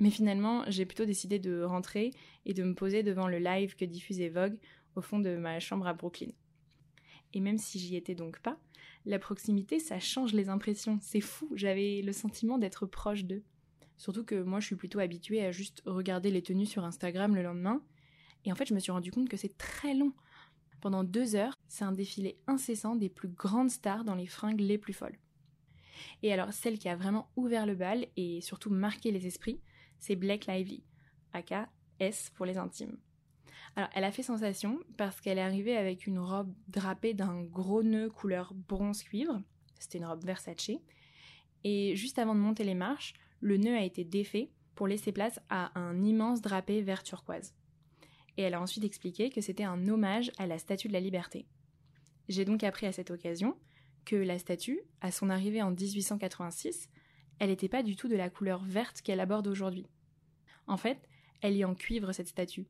mais 0.00 0.10
finalement, 0.10 0.64
j'ai 0.68 0.86
plutôt 0.86 1.04
décidé 1.04 1.38
de 1.38 1.62
rentrer 1.62 2.12
et 2.46 2.54
de 2.54 2.62
me 2.62 2.74
poser 2.74 3.02
devant 3.02 3.26
le 3.26 3.38
live 3.38 3.74
que 3.76 3.84
diffusait 3.84 4.28
Vogue 4.28 4.58
au 4.94 5.00
fond 5.00 5.18
de 5.18 5.36
ma 5.36 5.60
chambre 5.60 5.86
à 5.86 5.94
Brooklyn. 5.94 6.30
Et 7.34 7.40
même 7.40 7.58
si 7.58 7.78
j'y 7.78 7.96
étais 7.96 8.14
donc 8.14 8.40
pas, 8.40 8.58
la 9.04 9.18
proximité, 9.18 9.78
ça 9.78 9.98
change 9.98 10.32
les 10.32 10.48
impressions. 10.48 10.98
C'est 11.02 11.20
fou, 11.20 11.50
j'avais 11.54 12.02
le 12.02 12.12
sentiment 12.12 12.58
d'être 12.58 12.86
proche 12.86 13.24
d'eux. 13.24 13.42
Surtout 13.96 14.24
que 14.24 14.42
moi, 14.42 14.60
je 14.60 14.66
suis 14.66 14.76
plutôt 14.76 15.00
habituée 15.00 15.44
à 15.44 15.50
juste 15.50 15.82
regarder 15.84 16.30
les 16.30 16.42
tenues 16.42 16.66
sur 16.66 16.84
Instagram 16.84 17.34
le 17.34 17.42
lendemain. 17.42 17.82
Et 18.44 18.52
en 18.52 18.54
fait, 18.54 18.68
je 18.68 18.74
me 18.74 18.78
suis 18.78 18.92
rendu 18.92 19.10
compte 19.10 19.28
que 19.28 19.36
c'est 19.36 19.58
très 19.58 19.94
long. 19.94 20.12
Pendant 20.80 21.02
deux 21.02 21.34
heures, 21.34 21.54
c'est 21.66 21.84
un 21.84 21.92
défilé 21.92 22.38
incessant 22.46 22.94
des 22.94 23.08
plus 23.08 23.28
grandes 23.28 23.70
stars 23.70 24.04
dans 24.04 24.14
les 24.14 24.26
fringues 24.26 24.60
les 24.60 24.78
plus 24.78 24.92
folles. 24.92 25.18
Et 26.22 26.32
alors, 26.32 26.52
celle 26.52 26.78
qui 26.78 26.88
a 26.88 26.94
vraiment 26.94 27.28
ouvert 27.34 27.66
le 27.66 27.74
bal 27.74 28.06
et 28.16 28.40
surtout 28.40 28.70
marqué 28.70 29.10
les 29.10 29.26
esprits, 29.26 29.60
c'est 29.98 30.16
Blake 30.16 30.46
Lively, 30.46 30.82
aka 31.32 31.68
S 32.00 32.30
pour 32.34 32.46
les 32.46 32.58
intimes. 32.58 32.96
Alors, 33.76 33.90
elle 33.94 34.04
a 34.04 34.12
fait 34.12 34.22
sensation 34.22 34.80
parce 34.96 35.20
qu'elle 35.20 35.38
est 35.38 35.42
arrivée 35.42 35.76
avec 35.76 36.06
une 36.06 36.18
robe 36.18 36.52
drapée 36.68 37.14
d'un 37.14 37.42
gros 37.42 37.82
nœud 37.82 38.10
couleur 38.10 38.54
bronze 38.54 39.02
cuivre. 39.02 39.40
C'était 39.78 39.98
une 39.98 40.06
robe 40.06 40.24
Versace. 40.24 40.70
Et 41.64 41.96
juste 41.96 42.18
avant 42.18 42.34
de 42.34 42.40
monter 42.40 42.64
les 42.64 42.74
marches, 42.74 43.14
le 43.40 43.56
nœud 43.56 43.76
a 43.76 43.82
été 43.82 44.04
défait 44.04 44.50
pour 44.74 44.86
laisser 44.86 45.12
place 45.12 45.40
à 45.48 45.78
un 45.78 46.02
immense 46.02 46.40
drapé 46.40 46.82
vert 46.82 47.02
turquoise. 47.02 47.54
Et 48.36 48.42
elle 48.42 48.54
a 48.54 48.60
ensuite 48.60 48.84
expliqué 48.84 49.30
que 49.30 49.40
c'était 49.40 49.64
un 49.64 49.88
hommage 49.88 50.30
à 50.38 50.46
la 50.46 50.58
Statue 50.58 50.88
de 50.88 50.92
la 50.92 51.00
Liberté. 51.00 51.46
J'ai 52.28 52.44
donc 52.44 52.62
appris 52.62 52.86
à 52.86 52.92
cette 52.92 53.10
occasion 53.10 53.56
que 54.04 54.16
la 54.16 54.38
statue, 54.38 54.80
à 55.00 55.10
son 55.10 55.28
arrivée 55.30 55.62
en 55.62 55.70
1886, 55.70 56.88
elle 57.38 57.50
n'était 57.50 57.68
pas 57.68 57.82
du 57.82 57.96
tout 57.96 58.08
de 58.08 58.16
la 58.16 58.30
couleur 58.30 58.62
verte 58.64 59.02
qu'elle 59.02 59.20
aborde 59.20 59.46
aujourd'hui. 59.46 59.86
En 60.66 60.76
fait, 60.76 61.08
elle 61.40 61.56
est 61.56 61.64
en 61.64 61.74
cuivre 61.74 62.12
cette 62.12 62.28
statue. 62.28 62.66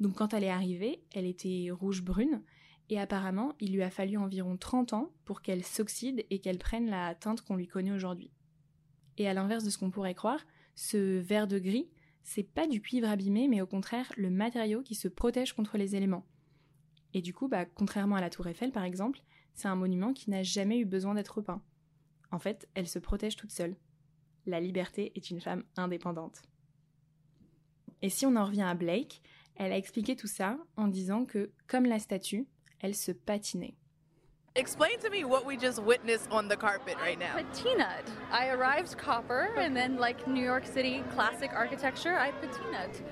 Donc 0.00 0.14
quand 0.16 0.34
elle 0.34 0.44
est 0.44 0.50
arrivée, 0.50 1.02
elle 1.12 1.26
était 1.26 1.68
rouge-brune, 1.70 2.42
et 2.90 2.98
apparemment 2.98 3.54
il 3.60 3.72
lui 3.72 3.82
a 3.82 3.90
fallu 3.90 4.16
environ 4.16 4.56
30 4.56 4.92
ans 4.92 5.12
pour 5.24 5.42
qu'elle 5.42 5.64
s'oxyde 5.64 6.24
et 6.30 6.38
qu'elle 6.38 6.58
prenne 6.58 6.88
la 6.88 7.14
teinte 7.14 7.42
qu'on 7.42 7.56
lui 7.56 7.66
connaît 7.66 7.92
aujourd'hui. 7.92 8.30
Et 9.16 9.28
à 9.28 9.34
l'inverse 9.34 9.64
de 9.64 9.70
ce 9.70 9.78
qu'on 9.78 9.90
pourrait 9.90 10.14
croire, 10.14 10.44
ce 10.74 11.18
vert 11.18 11.48
de 11.48 11.58
gris, 11.58 11.88
c'est 12.22 12.44
pas 12.44 12.66
du 12.66 12.80
cuivre 12.80 13.08
abîmé, 13.08 13.48
mais 13.48 13.60
au 13.60 13.66
contraire 13.66 14.12
le 14.16 14.30
matériau 14.30 14.82
qui 14.82 14.94
se 14.94 15.08
protège 15.08 15.52
contre 15.52 15.76
les 15.76 15.96
éléments. 15.96 16.26
Et 17.14 17.22
du 17.22 17.32
coup, 17.32 17.48
bah, 17.48 17.64
contrairement 17.64 18.16
à 18.16 18.20
la 18.20 18.30
tour 18.30 18.46
Eiffel 18.46 18.70
par 18.70 18.84
exemple, 18.84 19.20
c'est 19.54 19.68
un 19.68 19.76
monument 19.76 20.12
qui 20.12 20.30
n'a 20.30 20.42
jamais 20.42 20.78
eu 20.78 20.84
besoin 20.84 21.14
d'être 21.14 21.40
peint. 21.40 21.62
En 22.30 22.38
fait, 22.38 22.68
elle 22.74 22.86
se 22.86 22.98
protège 22.98 23.36
toute 23.36 23.50
seule. 23.50 23.76
La 24.48 24.60
liberté 24.60 25.12
est 25.14 25.28
une 25.28 25.42
femme 25.42 25.62
indépendante. 25.76 26.40
Et 28.00 28.08
si 28.08 28.24
on 28.24 28.34
en 28.34 28.46
revient 28.46 28.62
à 28.62 28.72
Blake, 28.72 29.20
elle 29.56 29.72
a 29.72 29.76
expliqué 29.76 30.16
tout 30.16 30.26
ça 30.26 30.56
en 30.78 30.88
disant 30.88 31.26
que, 31.26 31.52
comme 31.66 31.84
la 31.84 31.98
statue, 31.98 32.46
elle 32.80 32.94
se 32.94 33.12
patinait. 33.12 33.76
Explain 34.54 34.96
to 35.02 35.10
me 35.10 35.22
what 35.22 35.44
we 35.44 35.60
just 35.60 35.78
witnessed 35.78 36.32
on 36.32 36.48
the 36.48 36.56
carpet 36.56 36.96
right 36.96 37.18
now. 37.18 37.36
Patinaed. 37.36 38.08
I 38.32 38.48
arrived 38.48 38.96
copper, 38.96 39.50
and 39.58 39.74
then, 39.74 39.98
like 39.98 40.26
New 40.26 40.42
York 40.42 40.64
City 40.64 41.02
classic 41.12 41.50
architecture, 41.52 42.14
I 42.14 42.32
patinaed. 42.40 43.04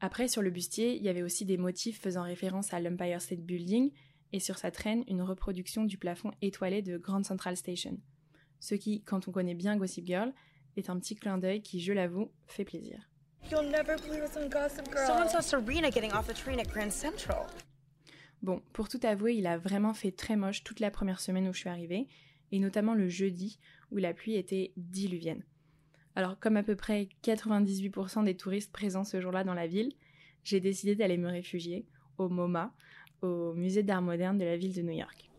Après, 0.00 0.26
sur 0.26 0.42
le 0.42 0.50
bustier, 0.50 0.96
il 0.96 1.04
y 1.04 1.08
avait 1.08 1.22
aussi 1.22 1.44
des 1.44 1.58
motifs 1.58 2.00
faisant 2.00 2.24
référence 2.24 2.74
à 2.74 2.80
l'Empire 2.80 3.20
State 3.20 3.42
Building 3.42 3.92
et 4.32 4.40
sur 4.40 4.58
sa 4.58 4.72
traîne, 4.72 5.04
une 5.06 5.22
reproduction 5.22 5.84
du 5.84 5.96
plafond 5.96 6.32
étoilé 6.42 6.82
de 6.82 6.98
Grand 6.98 7.24
Central 7.24 7.56
Station. 7.56 8.00
Ce 8.58 8.74
qui, 8.74 9.04
quand 9.04 9.28
on 9.28 9.32
connaît 9.32 9.54
bien 9.54 9.76
Gossip 9.76 10.04
Girl, 10.04 10.32
est 10.76 10.90
un 10.90 10.98
petit 10.98 11.14
clin 11.14 11.38
d'œil 11.38 11.62
qui, 11.62 11.80
je 11.80 11.92
l'avoue, 11.92 12.30
fait 12.46 12.64
plaisir. 12.64 13.08
You'll 13.50 13.70
never 13.70 13.96
believe 13.96 14.22
what's 14.22 14.36
on 14.36 14.48
Gossip 14.48 14.90
Girl. 14.92 15.06
Someone 15.06 15.28
saw 15.28 15.40
Serena 15.40 15.90
getting 15.90 16.12
off 16.12 16.26
the 16.26 16.34
train 16.34 16.58
at 16.58 16.68
Grand 16.68 16.90
Central. 16.90 17.46
Bon, 18.42 18.60
pour 18.72 18.88
tout 18.88 19.00
avouer, 19.02 19.34
il 19.34 19.46
a 19.46 19.56
vraiment 19.56 19.94
fait 19.94 20.10
très 20.10 20.36
moche 20.36 20.64
toute 20.64 20.80
la 20.80 20.90
première 20.90 21.20
semaine 21.20 21.48
où 21.48 21.52
je 21.52 21.58
suis 21.58 21.68
arrivée, 21.68 22.08
et 22.52 22.58
notamment 22.58 22.94
le 22.94 23.08
jeudi 23.08 23.58
où 23.90 23.96
la 23.96 24.14
pluie 24.14 24.34
était 24.34 24.72
diluvienne. 24.76 25.42
Alors, 26.16 26.38
comme 26.38 26.56
à 26.56 26.62
peu 26.62 26.76
près 26.76 27.08
98% 27.22 28.24
des 28.24 28.36
touristes 28.36 28.72
présents 28.72 29.04
ce 29.04 29.20
jour-là 29.20 29.44
dans 29.44 29.54
la 29.54 29.66
ville, 29.66 29.92
j'ai 30.44 30.60
décidé 30.60 30.94
d'aller 30.96 31.18
me 31.18 31.28
réfugier 31.28 31.86
au 32.18 32.28
MoMA, 32.28 32.72
au 33.22 33.52
musée 33.54 33.82
d'art 33.82 34.02
moderne 34.02 34.38
de 34.38 34.44
la 34.44 34.56
ville 34.56 34.74
de 34.74 34.82
New 34.82 34.92
York. 34.92 35.30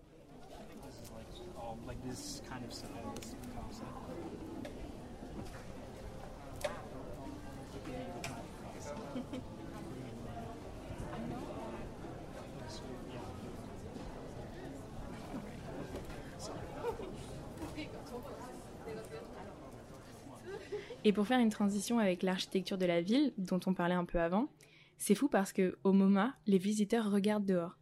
Et 21.08 21.14
pour 21.14 21.26
faire 21.26 21.40
une 21.40 21.48
transition 21.48 22.00
avec 22.00 22.22
l'architecture 22.22 22.78
de 22.78 22.86
la 22.86 23.00
ville, 23.00 23.32
dont 23.38 23.62
on 23.66 23.74
parlait 23.74 23.96
un 23.96 24.04
peu 24.04 24.20
avant, 24.20 24.50
c'est 24.98 25.16
fou 25.16 25.30
parce 25.30 25.54
que 25.54 25.78
au 25.86 25.94
MoMA, 25.94 26.36
les 26.48 26.58
visiteurs 26.58 27.10
regardent 27.10 27.46
dehors. 27.46 27.80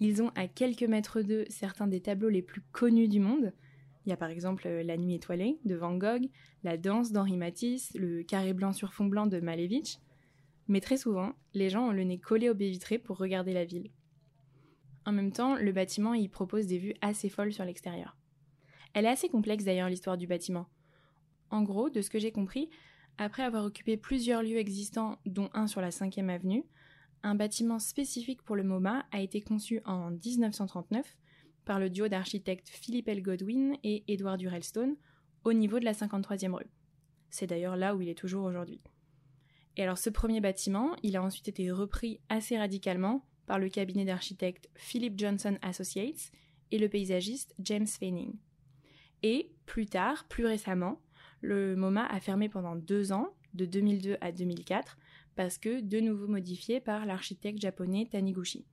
Ils 0.00 0.20
ont 0.20 0.32
à 0.34 0.48
quelques 0.48 0.82
mètres 0.82 1.22
d'eux 1.22 1.44
certains 1.48 1.86
des 1.86 2.00
tableaux 2.00 2.28
les 2.28 2.42
plus 2.42 2.62
connus 2.72 3.06
du 3.06 3.20
monde. 3.20 3.52
Il 4.04 4.10
y 4.10 4.12
a 4.12 4.16
par 4.16 4.30
exemple 4.30 4.66
La 4.66 4.96
Nuit 4.96 5.14
étoilée 5.14 5.60
de 5.64 5.76
Van 5.76 5.96
Gogh, 5.96 6.28
La 6.64 6.76
Danse 6.76 7.12
d'Henri 7.12 7.36
Matisse, 7.36 7.94
Le 7.94 8.24
Carré 8.24 8.52
blanc 8.52 8.72
sur 8.72 8.94
fond 8.94 9.06
blanc 9.06 9.28
de 9.28 9.38
Malevich. 9.38 10.00
Mais 10.66 10.80
très 10.80 10.96
souvent, 10.96 11.34
les 11.54 11.70
gens 11.70 11.90
ont 11.90 11.92
le 11.92 12.02
nez 12.02 12.18
collé 12.18 12.50
aux 12.50 12.54
baies 12.54 12.70
vitrées 12.70 12.98
pour 12.98 13.18
regarder 13.18 13.52
la 13.52 13.64
ville. 13.64 13.92
En 15.04 15.12
même 15.12 15.30
temps, 15.30 15.54
le 15.54 15.70
bâtiment 15.70 16.14
y 16.14 16.26
propose 16.26 16.66
des 16.66 16.78
vues 16.78 16.94
assez 17.00 17.28
folles 17.28 17.52
sur 17.52 17.64
l'extérieur. 17.64 18.16
Elle 18.92 19.04
est 19.04 19.10
assez 19.10 19.28
complexe 19.28 19.62
d'ailleurs 19.62 19.88
l'histoire 19.88 20.16
du 20.16 20.26
bâtiment. 20.26 20.66
En 21.50 21.62
gros, 21.62 21.90
de 21.90 22.02
ce 22.02 22.10
que 22.10 22.18
j'ai 22.18 22.32
compris, 22.32 22.70
après 23.18 23.42
avoir 23.42 23.64
occupé 23.64 23.96
plusieurs 23.96 24.42
lieux 24.42 24.58
existants, 24.58 25.18
dont 25.24 25.48
un 25.54 25.66
sur 25.66 25.80
la 25.80 25.90
5e 25.90 26.28
avenue, 26.28 26.64
un 27.22 27.34
bâtiment 27.34 27.78
spécifique 27.78 28.42
pour 28.42 28.56
le 28.56 28.62
MoMA 28.62 29.06
a 29.10 29.20
été 29.20 29.40
conçu 29.40 29.80
en 29.84 30.10
1939 30.10 31.16
par 31.64 31.80
le 31.80 31.90
duo 31.90 32.08
d'architectes 32.08 32.68
Philippe 32.68 33.08
L. 33.08 33.22
Godwin 33.22 33.76
et 33.82 34.04
Edward 34.06 34.38
Durelstone 34.38 34.96
au 35.44 35.52
niveau 35.52 35.78
de 35.80 35.84
la 35.84 35.92
53e 35.92 36.52
rue. 36.52 36.70
C'est 37.30 37.46
d'ailleurs 37.46 37.76
là 37.76 37.96
où 37.96 38.00
il 38.00 38.08
est 38.08 38.18
toujours 38.18 38.44
aujourd'hui. 38.44 38.80
Et 39.76 39.82
alors 39.82 39.98
ce 39.98 40.10
premier 40.10 40.40
bâtiment, 40.40 40.94
il 41.02 41.16
a 41.16 41.22
ensuite 41.22 41.48
été 41.48 41.70
repris 41.70 42.20
assez 42.28 42.56
radicalement 42.56 43.26
par 43.46 43.58
le 43.58 43.68
cabinet 43.68 44.04
d'architectes 44.04 44.68
Philip 44.74 45.18
Johnson 45.18 45.58
Associates 45.62 46.30
et 46.70 46.78
le 46.78 46.88
paysagiste 46.88 47.54
James 47.58 47.86
Feining. 47.86 48.34
Et 49.22 49.52
plus 49.66 49.86
tard, 49.86 50.26
plus 50.28 50.46
récemment, 50.46 51.00
le 51.46 51.76
MoMA 51.76 52.04
a 52.06 52.20
fermé 52.20 52.48
pendant 52.48 52.74
deux 52.74 53.12
ans, 53.12 53.28
de 53.54 53.64
2002 53.64 54.16
à 54.20 54.32
2004, 54.32 54.98
parce 55.36 55.58
que 55.58 55.80
de 55.80 56.00
nouveau 56.00 56.26
modifié 56.26 56.80
par 56.80 57.06
l'architecte 57.06 57.60
japonais 57.60 58.08
Taniguchi. 58.10 58.66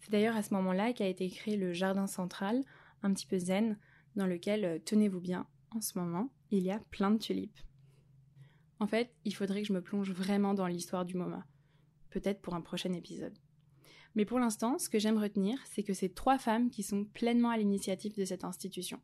C'est 0.00 0.10
d'ailleurs 0.10 0.36
à 0.36 0.42
ce 0.42 0.52
moment-là 0.54 0.92
qu'a 0.92 1.08
été 1.08 1.30
créé 1.30 1.56
le 1.56 1.72
jardin 1.72 2.06
central, 2.06 2.62
un 3.02 3.14
petit 3.14 3.26
peu 3.26 3.38
zen, 3.38 3.78
dans 4.16 4.26
lequel, 4.26 4.64
euh, 4.64 4.78
tenez-vous 4.84 5.20
bien, 5.20 5.46
en 5.70 5.80
ce 5.80 5.98
moment, 5.98 6.30
il 6.50 6.62
y 6.62 6.70
a 6.70 6.78
plein 6.90 7.10
de 7.10 7.18
tulipes. 7.18 7.58
En 8.80 8.86
fait, 8.86 9.14
il 9.24 9.34
faudrait 9.34 9.62
que 9.62 9.68
je 9.68 9.72
me 9.72 9.82
plonge 9.82 10.12
vraiment 10.12 10.52
dans 10.52 10.66
l'histoire 10.66 11.04
du 11.04 11.16
MoMA. 11.16 11.46
Peut-être 12.10 12.42
pour 12.42 12.54
un 12.54 12.60
prochain 12.60 12.92
épisode. 12.92 13.38
Mais 14.14 14.24
pour 14.24 14.38
l'instant, 14.38 14.78
ce 14.78 14.88
que 14.88 14.98
j'aime 14.98 15.18
retenir, 15.18 15.58
c'est 15.64 15.82
que 15.82 15.94
c'est 15.94 16.14
trois 16.14 16.38
femmes 16.38 16.70
qui 16.70 16.82
sont 16.82 17.04
pleinement 17.04 17.50
à 17.50 17.56
l'initiative 17.56 18.14
de 18.16 18.24
cette 18.24 18.44
institution. 18.44 19.00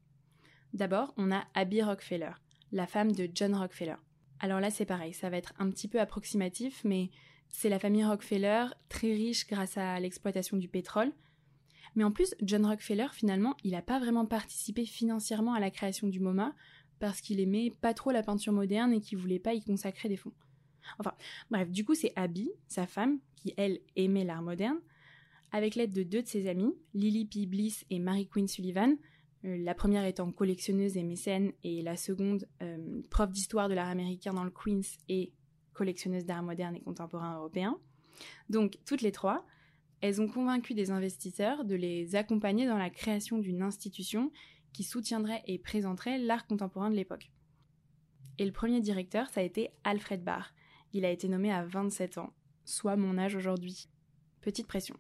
D'abord, 0.73 1.14
on 1.16 1.33
a 1.33 1.45
Abby 1.54 1.83
Rockefeller, 1.83 2.33
la 2.72 2.86
femme 2.86 3.12
de 3.12 3.28
John 3.34 3.54
Rockefeller. 3.54 3.96
Alors 4.38 4.60
là, 4.60 4.70
c'est 4.70 4.86
pareil, 4.86 5.12
ça 5.12 5.30
va 5.30 5.36
être 5.36 5.52
un 5.58 5.70
petit 5.70 5.88
peu 5.88 6.00
approximatif, 6.00 6.82
mais 6.84 7.10
c'est 7.48 7.68
la 7.68 7.78
famille 7.78 8.04
Rockefeller, 8.04 8.66
très 8.88 9.12
riche 9.12 9.46
grâce 9.46 9.76
à 9.76 9.98
l'exploitation 10.00 10.56
du 10.56 10.68
pétrole. 10.68 11.12
Mais 11.96 12.04
en 12.04 12.12
plus, 12.12 12.34
John 12.40 12.64
Rockefeller, 12.64 13.08
finalement, 13.12 13.56
il 13.64 13.72
n'a 13.72 13.82
pas 13.82 13.98
vraiment 13.98 14.24
participé 14.24 14.86
financièrement 14.86 15.54
à 15.54 15.60
la 15.60 15.70
création 15.70 16.06
du 16.06 16.20
MoMA 16.20 16.54
parce 17.00 17.20
qu'il 17.20 17.40
aimait 17.40 17.72
pas 17.80 17.94
trop 17.94 18.12
la 18.12 18.22
peinture 18.22 18.52
moderne 18.52 18.92
et 18.92 19.00
qu'il 19.00 19.18
voulait 19.18 19.38
pas 19.38 19.54
y 19.54 19.62
consacrer 19.62 20.08
des 20.08 20.16
fonds. 20.16 20.32
Enfin, 20.98 21.14
bref, 21.50 21.70
du 21.70 21.84
coup, 21.84 21.94
c'est 21.94 22.12
Abby, 22.16 22.50
sa 22.68 22.86
femme, 22.86 23.18
qui 23.36 23.54
elle 23.56 23.80
aimait 23.96 24.24
l'art 24.24 24.42
moderne, 24.42 24.78
avec 25.52 25.74
l'aide 25.74 25.92
de 25.92 26.02
deux 26.02 26.22
de 26.22 26.28
ses 26.28 26.46
amies, 26.48 26.74
Lily 26.94 27.24
P. 27.24 27.46
Bliss 27.46 27.84
et 27.90 27.98
Mary 27.98 28.28
Queen 28.28 28.46
Sullivan, 28.46 28.96
la 29.42 29.75
première 29.75 30.04
étant 30.04 30.30
collectionneuse 30.32 30.97
et 30.97 31.02
mécène, 31.02 31.52
et 31.64 31.82
la 31.82 31.97
seconde 31.97 32.47
euh, 32.62 33.02
prof 33.11 33.30
d'histoire 33.30 33.68
de 33.68 33.75
l'art 33.75 33.88
américain 33.88 34.32
dans 34.32 34.44
le 34.44 34.50
Queens 34.50 34.99
et 35.09 35.32
collectionneuse 35.73 36.26
d'art 36.26 36.42
moderne 36.42 36.76
et 36.76 36.80
contemporain 36.80 37.37
européen. 37.37 37.78
Donc, 38.50 38.78
toutes 38.85 39.02
les 39.02 39.12
trois, 39.12 39.47
elles 40.00 40.20
ont 40.20 40.28
convaincu 40.28 40.75
des 40.75 40.90
investisseurs 40.90 41.64
de 41.64 41.75
les 41.75 42.16
accompagner 42.16 42.66
dans 42.66 42.76
la 42.76 42.90
création 42.90 43.38
d'une 43.38 43.62
institution 43.62 44.30
qui 44.73 44.85
soutiendrait 44.85 45.42
et 45.47 45.59
présenterait 45.59 46.18
l'art 46.18 46.47
contemporain 46.47 46.90
de 46.90 46.97
l'époque. 46.97 47.30
Et 48.38 48.44
le 48.44 48.52
premier 48.52 48.80
directeur, 48.80 49.28
ça 49.28 49.40
a 49.40 49.44
été 49.44 49.70
Alfred 49.85 50.23
Barr. 50.23 50.54
Il 50.92 51.04
a 51.04 51.11
été 51.11 51.28
nommé 51.28 51.52
à 51.52 51.64
27 51.64 52.18
ans, 52.18 52.32
soit 52.64 52.97
mon 52.97 53.18
âge 53.18 53.37
aujourd'hui. 53.37 53.88
Petite 54.40 54.66
pression. 54.66 54.97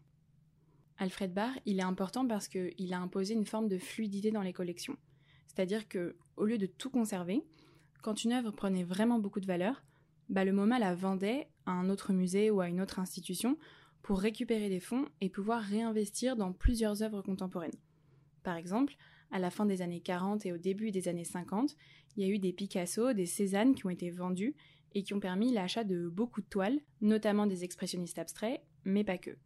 Alfred 1.00 1.32
Barr, 1.32 1.58
il 1.64 1.78
est 1.78 1.82
important 1.82 2.26
parce 2.26 2.46
qu'il 2.46 2.92
a 2.92 3.00
imposé 3.00 3.32
une 3.32 3.46
forme 3.46 3.68
de 3.68 3.78
fluidité 3.78 4.30
dans 4.30 4.42
les 4.42 4.52
collections. 4.52 4.98
C'est-à-dire 5.46 5.88
que, 5.88 6.14
au 6.36 6.44
lieu 6.44 6.58
de 6.58 6.66
tout 6.66 6.90
conserver, 6.90 7.42
quand 8.02 8.22
une 8.22 8.34
œuvre 8.34 8.50
prenait 8.50 8.84
vraiment 8.84 9.18
beaucoup 9.18 9.40
de 9.40 9.46
valeur, 9.46 9.82
bah 10.28 10.44
le 10.44 10.52
MoMA 10.52 10.78
la 10.78 10.94
vendait 10.94 11.48
à 11.64 11.72
un 11.72 11.88
autre 11.88 12.12
musée 12.12 12.50
ou 12.50 12.60
à 12.60 12.68
une 12.68 12.82
autre 12.82 12.98
institution 12.98 13.56
pour 14.02 14.20
récupérer 14.20 14.68
des 14.68 14.78
fonds 14.78 15.08
et 15.22 15.30
pouvoir 15.30 15.62
réinvestir 15.62 16.36
dans 16.36 16.52
plusieurs 16.52 17.02
œuvres 17.02 17.22
contemporaines. 17.22 17.80
Par 18.42 18.56
exemple, 18.56 18.94
à 19.30 19.38
la 19.38 19.50
fin 19.50 19.64
des 19.64 19.80
années 19.80 20.02
40 20.02 20.44
et 20.44 20.52
au 20.52 20.58
début 20.58 20.90
des 20.90 21.08
années 21.08 21.24
50, 21.24 21.76
il 22.16 22.22
y 22.22 22.30
a 22.30 22.34
eu 22.34 22.38
des 22.38 22.52
Picasso, 22.52 23.14
des 23.14 23.24
Cézanne 23.26 23.74
qui 23.74 23.86
ont 23.86 23.90
été 23.90 24.10
vendus 24.10 24.54
et 24.92 25.02
qui 25.02 25.14
ont 25.14 25.20
permis 25.20 25.50
l'achat 25.50 25.82
de 25.82 26.08
beaucoup 26.08 26.42
de 26.42 26.46
toiles, 26.46 26.80
notamment 27.00 27.46
des 27.46 27.64
expressionnistes 27.64 28.18
abstraits, 28.18 28.60
mais 28.84 29.02
pas 29.02 29.16
que. 29.16 29.38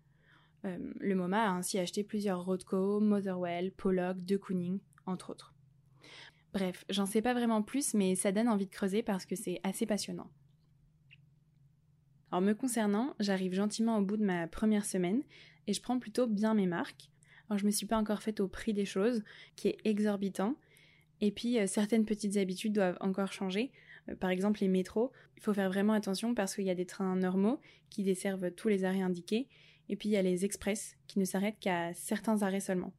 Euh, 0.65 0.79
le 1.01 1.15
MoMA 1.15 1.43
a 1.43 1.51
ainsi 1.51 1.79
acheté 1.79 2.05
plusieurs 2.05 2.45
Rothko, 2.45 3.01
Motherwell, 3.01 3.73
Pollock, 3.73 4.25
De 4.25 4.37
Kooning, 4.37 4.81
entre 5.07 5.31
autres. 5.31 5.55
Bref, 6.53 6.85
j'en 6.89 7.07
sais 7.07 7.23
pas 7.23 7.35
vraiment 7.35 7.63
plus, 7.63 7.95
mais 7.95 8.15
ça 8.15 8.33
donne 8.33 8.49
envie 8.49 8.67
de 8.67 8.71
creuser 8.71 9.03
parce 9.03 9.27
que 9.27 9.35
c'est 9.35 9.61
assez 9.65 9.87
passionnant. 9.87 10.31
Alors 12.31 12.43
me 12.43 12.53
concernant, 12.53 13.15
j'arrive 13.21 13.55
gentiment 13.55 13.99
au 13.99 14.03
bout 14.03 14.17
de 14.17 14.25
ma 14.25 14.47
première 14.47 14.85
semaine 14.85 15.23
et 15.67 15.73
je 15.73 15.83
prends 15.83 15.99
plutôt 15.99 16.27
bien 16.27 16.55
mes 16.55 16.67
marques. 16.67 17.11
Alors 17.49 17.59
je 17.59 17.67
me 17.67 17.71
suis 17.71 17.87
pas 17.87 17.97
encore 17.99 18.23
faite 18.23 18.41
au 18.41 18.49
prix 18.49 18.73
des 18.73 18.85
choses, 18.85 19.23
qui 19.57 19.69
est 19.69 19.79
exorbitant. 19.85 20.57
Et 21.21 21.31
puis 21.31 21.59
euh, 21.59 21.67
certaines 21.67 22.05
petites 22.05 22.37
habitudes 22.37 22.73
doivent 22.73 22.99
encore 23.01 23.33
changer. 23.33 23.71
Euh, 24.09 24.17
par 24.17 24.31
exemple 24.31 24.61
les 24.61 24.69
métros, 24.69 25.13
il 25.37 25.43
faut 25.43 25.55
faire 25.55 25.69
vraiment 25.69 25.93
attention 25.93 26.35
parce 26.35 26.55
qu'il 26.55 26.65
y 26.65 26.71
a 26.71 26.75
des 26.75 26.87
trains 26.87 27.17
normaux 27.17 27.61
qui 27.91 28.03
desservent 28.03 28.51
tous 28.53 28.69
les 28.69 28.85
arrêts 28.85 29.03
indiqués 29.03 29.49
et 29.89 29.97
puis 29.97 30.09
il 30.09 30.13
y 30.13 30.17
a 30.17 30.23
les 30.23 30.45
express 30.45 30.97
qui 31.07 31.19
ne 31.19 31.25
s'arrêtent 31.25 31.59
qu'à 31.59 31.93
certains 31.95 32.43
arrêts 32.43 32.61
seulement. 32.61 32.93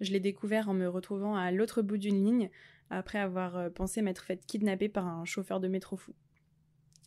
Je 0.00 0.12
l'ai 0.12 0.20
découvert 0.20 0.68
en 0.68 0.74
me 0.74 0.88
retrouvant 0.88 1.36
à 1.36 1.50
l'autre 1.50 1.82
bout 1.82 1.98
d'une 1.98 2.24
ligne 2.24 2.50
après 2.90 3.18
avoir 3.18 3.56
euh, 3.56 3.70
pensé 3.70 4.02
m'être 4.02 4.24
faite 4.24 4.44
kidnapper 4.46 4.88
par 4.88 5.06
un 5.06 5.24
chauffeur 5.24 5.60
de 5.60 5.68
métro 5.68 5.96
fou. 5.96 6.14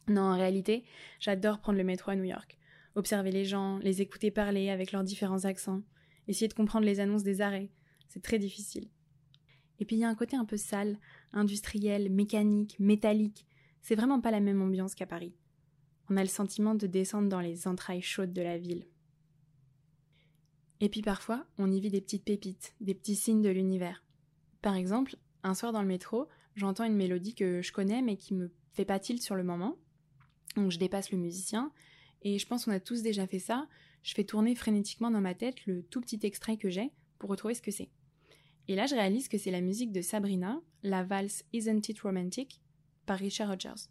Non, 0.08 0.22
en 0.22 0.36
réalité, 0.36 0.84
j'adore 1.20 1.60
prendre 1.60 1.78
le 1.78 1.84
métro 1.84 2.12
à 2.12 2.16
New 2.16 2.24
York. 2.24 2.58
Observer 2.96 3.32
les 3.32 3.46
gens, 3.46 3.80
les 3.80 4.02
écouter 4.02 4.32
parler 4.32 4.70
avec 4.70 4.92
leurs 4.92 5.04
différents 5.04 5.46
accents, 5.46 5.82
essayer 6.28 6.48
de 6.48 6.54
comprendre 6.54 6.86
les 6.86 7.00
annonces 7.00 7.24
des 7.24 7.42
arrêts. 7.42 7.70
C'est 8.08 8.22
très 8.22 8.40
difficile. 8.40 8.90
Et 9.80 9.86
puis 9.86 9.98
il 9.98 10.00
y 10.00 10.06
a 10.06 10.10
un 10.10 10.16
côté 10.16 10.38
un 10.38 10.46
peu 10.46 10.58
sale, 10.58 10.98
industriel, 11.34 12.10
mécanique, 12.10 12.78
métallique. 12.80 13.46
C'est 13.82 13.96
vraiment 13.96 14.22
pas 14.22 14.32
la 14.32 14.40
même 14.40 14.62
ambiance 14.62 14.96
qu'à 14.96 15.06
Paris. 15.06 15.36
On 16.10 16.18
a 16.18 16.24
le 16.24 16.30
sentiment 16.30 16.76
de 16.76 16.88
descendre 16.88 17.30
dans 17.30 17.42
les 17.42 17.68
entrailles 17.68 18.02
chaudes 18.02 18.34
de 18.34 18.42
la 18.42 18.58
ville. 18.58 18.86
Et 20.82 20.90
puis 20.90 21.02
parfois, 21.02 21.46
on 21.58 21.72
y 21.72 21.80
vit 21.80 21.90
des 21.90 22.02
petites 22.02 22.24
pépites, 22.24 22.76
des 22.82 22.94
petits 22.94 23.16
signes 23.16 23.42
de 23.42 23.50
l'univers. 23.50 24.04
Par 24.62 24.76
exemple, 24.76 25.16
un 25.44 25.54
soir 25.54 25.72
dans 25.72 25.82
le 25.82 25.88
métro, 25.88 26.28
j'entends 26.56 26.84
une 26.86 26.96
mélodie 26.96 27.36
que 27.36 27.62
je 27.62 27.72
connais 27.72 28.02
mais 28.02 28.18
qui 28.18 28.34
me 28.34 28.52
fait 28.74 28.86
pas 28.86 29.00
tilt 29.00 29.22
sur 29.22 29.36
le 29.36 29.44
moment. 29.44 29.78
Donc 30.56 30.72
je 30.72 30.80
dépasse 30.80 31.12
le 31.12 31.18
musicien 31.18 31.72
et 32.22 32.40
je 32.40 32.48
pense 32.48 32.66
qu'on 32.66 32.72
a 32.72 32.80
tous 32.80 33.02
déjà 33.02 33.28
fait 33.28 33.40
ça. 33.40 33.68
Je 34.04 34.14
fais 34.14 34.24
tourner 34.24 34.56
frénétiquement 34.56 35.12
dans 35.12 35.22
ma 35.22 35.34
tête 35.34 35.66
le 35.66 35.84
tout 35.84 36.02
petit 36.02 36.20
extrait 36.24 36.58
que 36.58 36.70
j'ai 36.70 36.92
pour 37.20 37.30
retrouver 37.30 37.54
ce 37.54 37.62
que 37.62 37.72
c'est. 37.72 37.90
Et 38.68 38.76
là, 38.76 38.88
je 38.88 38.96
réalise 38.96 39.28
que 39.28 39.38
c'est 39.38 39.52
la 39.52 39.62
musique 39.62 39.92
de 39.92 40.02
Sabrina, 40.02 40.60
la 40.84 41.04
valse 41.04 41.44
Isn't 41.54 41.88
It 41.88 42.00
Romantic, 42.00 42.62
par 43.06 43.20
Richard 43.20 43.50
Rogers. 43.50 43.90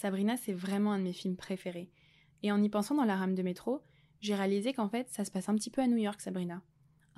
Sabrina, 0.00 0.38
c'est 0.38 0.54
vraiment 0.54 0.92
un 0.92 0.98
de 0.98 1.04
mes 1.04 1.12
films 1.12 1.36
préférés. 1.36 1.90
Et 2.42 2.50
en 2.50 2.62
y 2.62 2.70
pensant 2.70 2.94
dans 2.94 3.04
la 3.04 3.16
rame 3.16 3.34
de 3.34 3.42
métro, 3.42 3.82
j'ai 4.22 4.34
réalisé 4.34 4.72
qu'en 4.72 4.88
fait, 4.88 5.10
ça 5.10 5.26
se 5.26 5.30
passe 5.30 5.50
un 5.50 5.54
petit 5.56 5.68
peu 5.68 5.82
à 5.82 5.86
New 5.86 5.98
York, 5.98 6.22
Sabrina. 6.22 6.62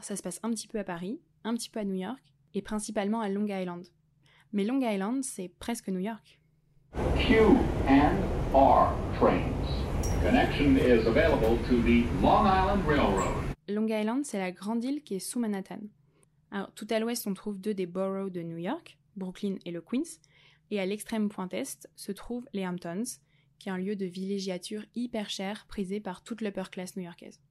Ça 0.01 0.17
se 0.17 0.23
passe 0.23 0.41
un 0.43 0.51
petit 0.51 0.67
peu 0.67 0.81
à 0.81 0.83
Paris, 0.83 1.21
un 1.45 1.55
petit 1.55 1.71
peu 1.71 1.79
à 1.79 1.85
New 1.85 1.95
York, 1.95 2.21
et 2.55 2.61
principalement 2.61 3.21
à 3.21 3.29
Long 3.29 3.47
Island. 3.47 3.87
Mais 4.53 4.65
Long 4.65 4.81
Island, 4.81 5.23
c'est 5.23 5.47
presque 5.61 5.91
New 5.91 6.01
York. 6.01 6.41
Q 7.21 7.37
and 7.87 8.17
R 8.53 8.93
trains. 9.17 9.53
Connection 10.21 10.75
is 10.75 11.07
available 11.07 11.59
to 11.69 11.81
the 11.83 12.03
Long 12.21 12.47
Island 12.47 12.83
Railroad. 12.85 13.55
Long 13.69 13.87
Island, 13.87 14.25
c'est 14.25 14.41
la 14.41 14.51
grande 14.51 14.83
île 14.83 15.05
qui 15.05 15.15
est 15.15 15.21
sous 15.21 15.39
Manhattan. 15.39 15.83
Alors, 16.51 16.73
tout 16.73 16.89
à 16.91 16.99
l'ouest, 16.99 17.29
on 17.29 17.35
trouve 17.35 17.61
deux 17.61 17.75
des 17.75 17.87
boroughs 17.87 18.31
de 18.31 18.43
New 18.43 18.59
York, 18.59 18.99
Brooklyn 19.15 19.55
et 19.65 19.71
le 19.71 19.81
Queens, 19.81 20.19
et 20.73 20.81
à 20.81 20.87
l'extrême 20.87 21.29
pointe 21.29 21.53
est 21.53 21.87
se 21.97 22.13
trouvent 22.13 22.49
les 22.55 22.67
Hamptons, 22.67 23.05
qui 23.59 23.69
est 23.69 23.73
un 23.73 23.77
lieu 23.77 23.95
de 23.95 24.07
villégiature 24.07 24.87
hyper 24.95 25.29
cher 25.29 25.67
prisé 25.67 26.01
par 26.01 26.25
toute 26.25 26.41
l'upper 26.41 26.71
class 26.73 26.97
new-yorkaise. 26.97 27.43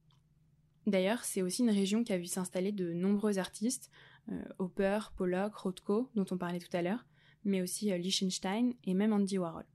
D'ailleurs, 0.88 1.22
c'est 1.22 1.40
aussi 1.40 1.62
une 1.62 1.70
région 1.70 2.02
qui 2.02 2.12
a 2.12 2.18
vu 2.18 2.26
s'installer 2.26 2.72
de 2.72 2.92
nombreux 2.92 3.38
artistes, 3.38 3.92
euh, 4.28 4.42
Hopper, 4.58 4.98
Pollock, 5.16 5.54
Rothko, 5.54 6.10
dont 6.16 6.26
on 6.32 6.36
parlait 6.36 6.58
tout 6.58 6.76
à 6.76 6.82
l'heure, 6.82 7.06
mais 7.44 7.62
aussi 7.62 7.92
euh, 7.92 7.96
Liechtenstein 7.96 8.74
et 8.82 8.92
même 8.92 9.12
Andy 9.12 9.38
Warhol. 9.38 9.66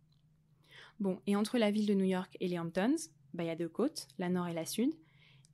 Bon, 0.99 1.21
et 1.25 1.37
entre 1.37 1.57
la 1.57 1.71
ville 1.71 1.85
de 1.85 1.93
New 1.93 2.03
York 2.03 2.35
et 2.41 2.49
les 2.49 2.59
Hamptons, 2.59 2.97
bah, 3.33 3.45
il 3.45 3.47
y 3.47 3.49
a 3.49 3.55
deux 3.55 3.69
côtes, 3.69 4.09
la 4.17 4.27
nord 4.27 4.49
et 4.49 4.53
la 4.53 4.65
sud, 4.65 4.91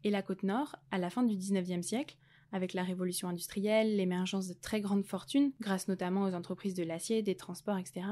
et 0.04 0.10
la 0.10 0.24
côte 0.24 0.41
nord, 0.41 0.78
à 0.89 0.98
la 0.98 1.12
fin 1.12 1.22
du 1.22 1.36
19e 1.36 1.84
siècle, 1.84 2.18
avec 2.54 2.74
la 2.74 2.84
révolution 2.84 3.28
industrielle, 3.28 3.98
l'émergence 3.98 4.48
de 4.48 4.54
très 4.54 4.80
grandes 4.80 5.04
fortunes, 5.04 5.52
grâce 5.60 5.88
notamment 5.88 6.24
aux 6.24 6.36
entreprises 6.36 6.76
de 6.76 6.84
l'acier, 6.84 7.24
des 7.24 7.36
transports, 7.36 7.78
etc., 7.78 8.06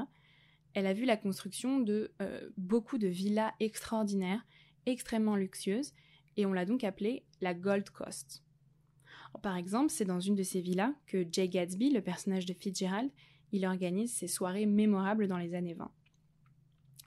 elle 0.74 0.86
a 0.86 0.92
vu 0.92 1.04
la 1.04 1.16
construction 1.16 1.80
de 1.80 2.10
euh, 2.20 2.50
beaucoup 2.56 2.98
de 2.98 3.06
villas 3.06 3.52
extraordinaires, 3.60 4.44
extrêmement 4.84 5.36
luxueuses, 5.36 5.92
et 6.36 6.44
on 6.44 6.52
l'a 6.52 6.64
donc 6.64 6.82
appelée 6.82 7.24
la 7.40 7.54
Gold 7.54 7.90
Coast. 7.90 8.42
Par 9.42 9.56
exemple, 9.56 9.90
c'est 9.90 10.04
dans 10.04 10.20
une 10.20 10.34
de 10.34 10.42
ces 10.42 10.60
villas 10.60 10.92
que 11.06 11.24
Jay 11.30 11.48
Gatsby, 11.48 11.90
le 11.90 12.00
personnage 12.00 12.46
de 12.46 12.52
Fitzgerald, 12.52 13.10
il 13.52 13.64
organise 13.64 14.12
ses 14.12 14.28
soirées 14.28 14.66
mémorables 14.66 15.28
dans 15.28 15.38
les 15.38 15.54
années 15.54 15.74
20. 15.74 15.90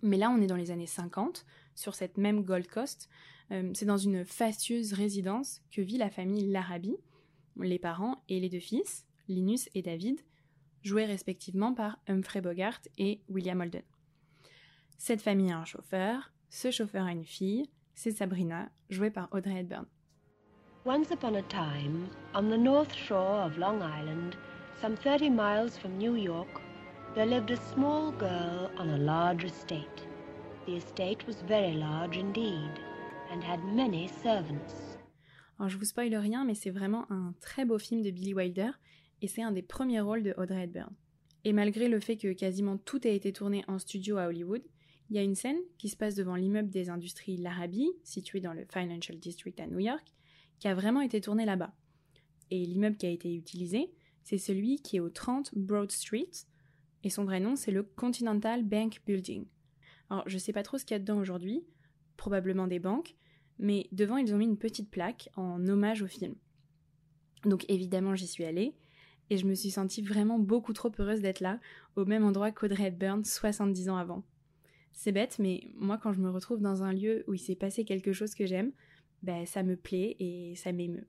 Mais 0.03 0.17
là, 0.17 0.29
on 0.29 0.41
est 0.41 0.47
dans 0.47 0.55
les 0.55 0.71
années 0.71 0.87
50, 0.87 1.45
sur 1.73 1.95
cette 1.95 2.17
même 2.17 2.43
Gold 2.43 2.67
Coast. 2.67 3.09
Euh, 3.51 3.71
c'est 3.73 3.85
dans 3.85 3.97
une 3.97 4.23
fastueuse 4.23 4.93
résidence 4.93 5.61
que 5.71 5.81
vit 5.81 5.97
la 5.97 6.09
famille 6.09 6.47
Larabi, 6.47 6.95
les 7.63 7.79
parents 7.79 8.23
et 8.29 8.39
les 8.39 8.49
deux 8.49 8.59
fils, 8.59 9.05
Linus 9.27 9.69
et 9.73 9.81
David, 9.81 10.19
joués 10.83 11.05
respectivement 11.05 11.73
par 11.73 11.97
Humphrey 12.07 12.41
Bogart 12.41 12.79
et 12.97 13.21
William 13.29 13.61
Holden. 13.61 13.83
Cette 14.97 15.21
famille 15.21 15.51
a 15.51 15.59
un 15.59 15.65
chauffeur, 15.65 16.31
ce 16.49 16.71
chauffeur 16.71 17.05
a 17.05 17.11
une 17.11 17.25
fille, 17.25 17.69
c'est 17.95 18.11
Sabrina, 18.11 18.69
jouée 18.89 19.09
par 19.09 19.27
Audrey 19.31 19.59
Hepburn. 19.59 19.85
Once 20.85 21.11
upon 21.11 21.35
a 21.35 21.41
time, 21.43 22.07
on 22.35 22.49
the 22.49 22.57
north 22.57 22.93
shore 22.93 23.43
of 23.43 23.57
Long 23.57 23.81
Island, 23.81 24.35
some 24.79 24.95
30 24.95 25.31
miles 25.31 25.77
from 25.77 25.97
New 25.97 26.15
York, 26.15 26.61
there 27.15 27.25
lived 27.25 27.49
a 27.49 27.57
small 27.73 28.11
girl 28.11 28.69
on 28.77 28.89
a 28.89 28.97
large 28.97 29.45
estate. 29.45 30.05
The 30.67 30.75
estate 30.75 31.25
was 31.25 31.41
very 31.47 31.73
large 31.73 32.17
indeed, 32.17 32.71
and 33.31 33.43
had 33.43 33.63
many 33.63 34.07
servants. 34.07 34.94
Alors 35.57 35.69
je 35.69 35.77
vous 35.77 35.85
spoile 35.85 36.13
rien, 36.15 36.43
mais 36.43 36.55
c'est 36.55 36.69
vraiment 36.69 37.09
un 37.11 37.33
très 37.41 37.65
beau 37.65 37.79
film 37.79 38.01
de 38.01 38.11
Billy 38.11 38.33
Wilder, 38.33 38.71
et 39.21 39.27
c'est 39.27 39.41
un 39.41 39.51
des 39.51 39.61
premiers 39.61 40.01
rôles 40.01 40.23
de 40.23 40.33
Audrey 40.37 40.63
Hepburn. 40.63 40.93
Et 41.45 41.53
malgré 41.53 41.87
le 41.87 41.99
fait 41.99 42.17
que 42.17 42.33
quasiment 42.33 42.77
tout 42.77 42.99
a 43.03 43.09
été 43.09 43.31
tourné 43.31 43.63
en 43.67 43.79
studio 43.79 44.17
à 44.17 44.27
Hollywood, 44.27 44.63
il 45.09 45.15
y 45.15 45.19
a 45.19 45.23
une 45.23 45.35
scène 45.35 45.59
qui 45.77 45.89
se 45.89 45.95
passe 45.95 46.15
devant 46.15 46.35
l'immeuble 46.35 46.69
des 46.69 46.89
industries 46.89 47.37
Larrabee, 47.37 47.91
situé 48.03 48.39
dans 48.39 48.53
le 48.53 48.65
Financial 48.65 49.17
District 49.17 49.59
à 49.59 49.67
New 49.67 49.79
York, 49.79 50.13
qui 50.59 50.67
a 50.67 50.73
vraiment 50.73 51.01
été 51.01 51.21
tourné 51.21 51.45
là-bas. 51.45 51.73
Et 52.49 52.65
l'immeuble 52.65 52.97
qui 52.97 53.05
a 53.05 53.11
été 53.11 53.33
utilisé, 53.33 53.91
c'est 54.23 54.39
celui 54.39 54.81
qui 54.81 54.97
est 54.97 55.01
au 55.01 55.09
30 55.09 55.51
Broad 55.55 55.91
Street, 55.91 56.31
et 57.03 57.09
son 57.09 57.23
vrai 57.23 57.39
nom 57.39 57.55
c'est 57.55 57.71
le 57.71 57.83
Continental 57.83 58.63
Bank 58.63 59.01
Building. 59.05 59.45
Alors 60.09 60.27
je 60.27 60.37
sais 60.37 60.53
pas 60.53 60.63
trop 60.63 60.77
ce 60.77 60.85
qu'il 60.85 60.95
y 60.95 60.97
a 60.97 60.99
dedans 60.99 61.19
aujourd'hui, 61.19 61.63
probablement 62.17 62.67
des 62.67 62.79
banques, 62.79 63.15
mais 63.59 63.87
devant 63.91 64.17
ils 64.17 64.33
ont 64.33 64.37
mis 64.37 64.45
une 64.45 64.57
petite 64.57 64.89
plaque 64.89 65.29
en 65.35 65.65
hommage 65.67 66.01
au 66.01 66.07
film. 66.07 66.35
Donc 67.43 67.65
évidemment 67.69 68.15
j'y 68.15 68.27
suis 68.27 68.45
allée, 68.45 68.75
et 69.29 69.37
je 69.37 69.45
me 69.45 69.55
suis 69.55 69.71
sentie 69.71 70.01
vraiment 70.01 70.39
beaucoup 70.39 70.73
trop 70.73 70.91
heureuse 70.99 71.21
d'être 71.21 71.39
là, 71.39 71.59
au 71.95 72.05
même 72.05 72.23
endroit 72.23 72.51
qu'Audrey 72.51 72.87
Hepburn 72.87 73.23
70 73.23 73.89
ans 73.89 73.97
avant. 73.97 74.23
C'est 74.93 75.11
bête, 75.11 75.37
mais 75.39 75.71
moi 75.75 75.97
quand 75.97 76.13
je 76.13 76.21
me 76.21 76.29
retrouve 76.29 76.61
dans 76.61 76.83
un 76.83 76.93
lieu 76.93 77.23
où 77.27 77.33
il 77.33 77.39
s'est 77.39 77.55
passé 77.55 77.85
quelque 77.85 78.13
chose 78.13 78.33
que 78.33 78.45
j'aime, 78.45 78.71
ben 79.23 79.45
ça 79.45 79.63
me 79.63 79.75
plaît 79.75 80.15
et 80.19 80.55
ça 80.55 80.71
m'émeut. 80.71 81.07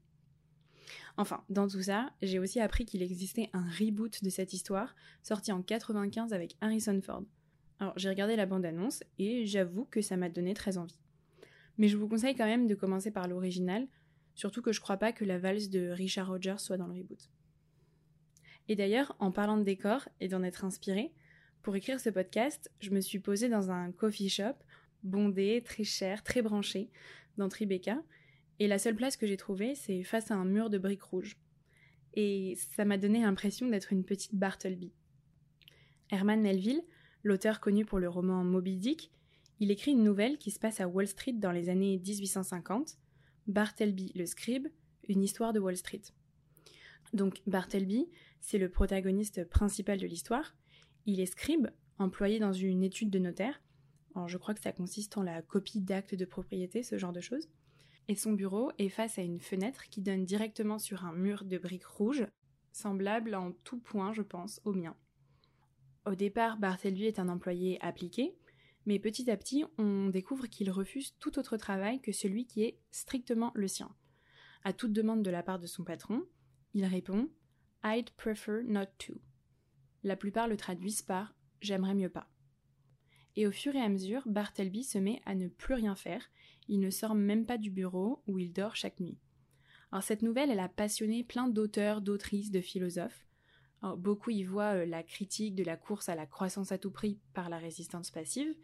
Enfin, 1.17 1.43
dans 1.49 1.67
tout 1.67 1.83
ça, 1.83 2.13
j'ai 2.23 2.39
aussi 2.39 2.61
appris 2.61 2.85
qu'il 2.85 3.03
existait 3.03 3.51
un 3.53 3.69
reboot 3.79 4.23
de 4.23 4.31
cette 4.31 4.53
histoire, 4.53 4.95
sorti 5.23 5.51
en 5.53 5.63
95 5.63 6.33
avec 6.33 6.57
Harrison 6.61 7.01
Ford. 7.01 7.25
Alors 7.79 7.99
j'ai 7.99 8.09
regardé 8.09 8.37
la 8.37 8.47
bande-annonce 8.47 9.03
et 9.19 9.47
j'avoue 9.47 9.85
que 9.85 10.01
ça 10.01 10.17
m'a 10.17 10.29
donné 10.29 10.55
très 10.55 10.79
envie. 10.79 10.99
Mais 11.79 11.89
je 11.89 11.97
vous 11.97 12.09
conseille 12.09 12.35
quand 12.35 12.47
même 12.47 12.67
de 12.67 12.75
commencer 12.75 13.11
par 13.11 13.29
l'original, 13.29 13.87
surtout 14.35 14.63
que 14.63 14.73
je 14.73 14.81
crois 14.81 14.97
pas 14.97 15.13
que 15.13 15.25
la 15.25 15.39
valse 15.39 15.69
de 15.69 15.89
Richard 15.91 16.29
Rogers 16.29 16.59
soit 16.59 16.77
dans 16.77 16.87
le 16.87 16.95
reboot. 16.95 17.31
Et 18.69 18.77
d'ailleurs, 18.77 19.15
en 19.19 19.31
parlant 19.31 19.57
de 19.57 19.63
décor 19.63 20.09
et 20.21 20.29
d'en 20.29 20.43
être 20.43 20.65
inspiré, 20.65 21.13
pour 21.63 21.77
écrire 21.77 22.01
ce 22.01 22.11
podcast, 22.11 22.71
je 22.81 22.91
me 22.91 23.01
suis 23.01 23.19
posée 23.19 23.49
dans 23.49 23.71
un 23.71 23.93
coffee 23.93 24.29
shop, 24.29 24.55
bondé, 25.03 25.63
très 25.65 25.85
cher, 25.85 26.23
très 26.23 26.43
branché, 26.43 26.91
dans 27.37 27.49
Tribeca, 27.49 28.03
et 28.59 28.69
la 28.69 28.79
seule 28.79 28.97
place 28.97 29.17
que 29.17 29.27
j'ai 29.27 29.37
trouvée, 29.37 29.75
c'est 29.75 30.03
face 30.03 30.31
à 30.31 30.35
un 30.35 30.45
mur 30.45 30.71
de 30.71 30.79
briques 30.79 31.03
rouges. 31.03 31.37
Et 32.15 32.57
ça 32.75 32.85
m'a 32.85 32.97
donné 32.97 33.21
l'impression 33.21 33.69
d'être 33.69 33.93
une 33.93 34.05
petite 34.05 34.35
Bartleby. 34.35 34.93
Herman 36.11 36.41
Melville, 36.41 36.83
l'auteur 37.23 37.61
connu 37.61 37.85
pour 37.85 37.99
le 37.99 38.09
roman 38.09 38.43
Moby 38.45 38.77
Dick, 38.77 39.11
il 39.59 39.71
écrit 39.71 39.93
une 39.93 40.05
nouvelle 40.05 40.39
qui 40.39 40.51
se 40.51 40.59
passe 40.59 40.81
à 40.81 40.89
Wall 40.89 41.07
Street 41.07 41.33
dans 41.33 41.53
les 41.53 41.69
années 41.69 41.99
1850, 41.99 42.99
Bartleby 43.47 44.13
le 44.15 44.27
scribe, 44.27 44.69
une 45.09 45.23
histoire 45.23 45.53
de 45.53 45.61
Wall 45.61 45.77
Street. 45.77 46.03
Donc 47.13 47.41
Bartleby, 47.47 48.09
c'est 48.41 48.59
le 48.59 48.69
protagoniste 48.69 49.49
principal 49.49 49.99
de 49.99 50.07
l'histoire. 50.07 50.55
Il 51.07 51.21
est 51.21 51.27
scribe, 51.27 51.69
employé 51.99 52.39
dans 52.39 52.53
une 52.53 52.83
étude 52.83 53.11
de 53.11 53.19
notaire. 53.19 53.63
Je 54.27 54.39
crois 54.39 54.55
que 54.55 54.63
ça 54.63 54.73
consiste 54.73 55.17
en 55.19 55.23
la 55.23 55.43
copie 55.43 55.81
d'actes 55.81 56.15
de 56.15 56.25
propriété, 56.25 56.83
ce 56.83 56.99
genre 56.99 57.13
de 57.13 57.21
choses. 57.21 57.49
Et 58.09 58.15
son 58.15 58.33
bureau 58.33 58.71
est 58.79 58.89
face 58.89 59.19
à 59.19 59.23
une 59.23 59.41
fenêtre 59.41 59.89
qui 59.89 60.01
donne 60.01 60.25
directement 60.25 60.79
sur 60.79 61.05
un 61.05 61.13
mur 61.13 61.45
de 61.45 61.59
briques 61.59 61.87
rouges, 61.87 62.27
semblable 62.73 63.35
en 63.35 63.53
tout 63.65 63.79
point, 63.79 64.13
je 64.13 64.23
pense, 64.23 64.61
au 64.65 64.73
mien. 64.73 64.97
Au 66.07 66.15
départ, 66.15 66.57
Barthelby 66.57 67.05
est 67.05 67.19
un 67.19 67.29
employé 67.29 67.79
appliqué, 67.83 68.37
mais 68.87 68.99
petit 68.99 69.31
à 69.31 69.37
petit, 69.37 69.65
on 69.79 70.09
découvre 70.09 70.47
qu'il 70.47 70.71
refuse 70.71 71.15
tout 71.19 71.39
autre 71.39 71.57
travail 71.57 72.01
que 72.01 72.13
celui 72.13 72.47
qui 72.47 72.63
est 72.63 72.79
strictement 72.91 73.53
le 73.55 73.69
sien. 73.69 73.95
À 74.63 74.73
toute 74.73 74.93
demande 74.93 75.23
de 75.23 75.31
la 75.31 75.43
part 75.43 75.59
de 75.59 75.67
son 75.67 75.85
patron, 75.85 76.25
il 76.73 76.85
répond 76.85 77.29
I'd 77.85 78.11
prefer 78.13 78.63
not 78.65 78.87
to. 78.99 79.15
La 80.03 80.17
plupart 80.17 80.49
le 80.49 80.57
traduisent 80.57 81.03
par 81.03 81.35
J'aimerais 81.61 81.95
mieux 81.95 82.09
pas. 82.09 82.29
Et 83.35 83.47
au 83.47 83.53
fur 83.53 83.75
et 83.75 83.81
à 83.81 83.89
mesure, 83.89 84.23
Bartleby 84.27 84.85
se 84.85 84.99
met 84.99 85.21
à 85.27 85.35
ne 85.35 85.49
plus 85.49 85.75
rien 85.75 85.95
faire, 85.95 86.31
il 86.69 86.81
ne 86.81 86.91
sort 86.91 87.15
même 87.15 87.45
pas 87.45 87.59
du 87.59 87.71
bureau 87.71 88.23
où 88.27 88.39
il 88.39 88.53
dort 88.53 88.77
chaque 88.77 89.01
nuit. 89.01 89.19
Alors 89.93 90.03
cette 90.03 90.23
nouvelle, 90.23 90.51
elle 90.51 90.61
a 90.61 90.69
passionné 90.69 91.23
plein 91.23 91.49
d'auteurs, 91.49 92.01
d'autrices, 92.01 92.51
de 92.51 92.61
philosophes. 92.61 93.27
beaucoup 93.99 94.31
y 94.31 94.43
voient 94.43 94.75
euh, 94.75 94.87
la 94.87 95.03
critique 95.03 95.55
de 95.55 95.65
la 95.65 95.77
course 95.77 96.09
à 96.09 96.15
la 96.15 96.27
croissance 96.27 96.73
à 96.73 96.79
tout 96.79 96.91
prix 96.91 97.21
par 97.35 97.49
la 97.49 97.59
résistance 97.59 98.11
passive, 98.11 98.55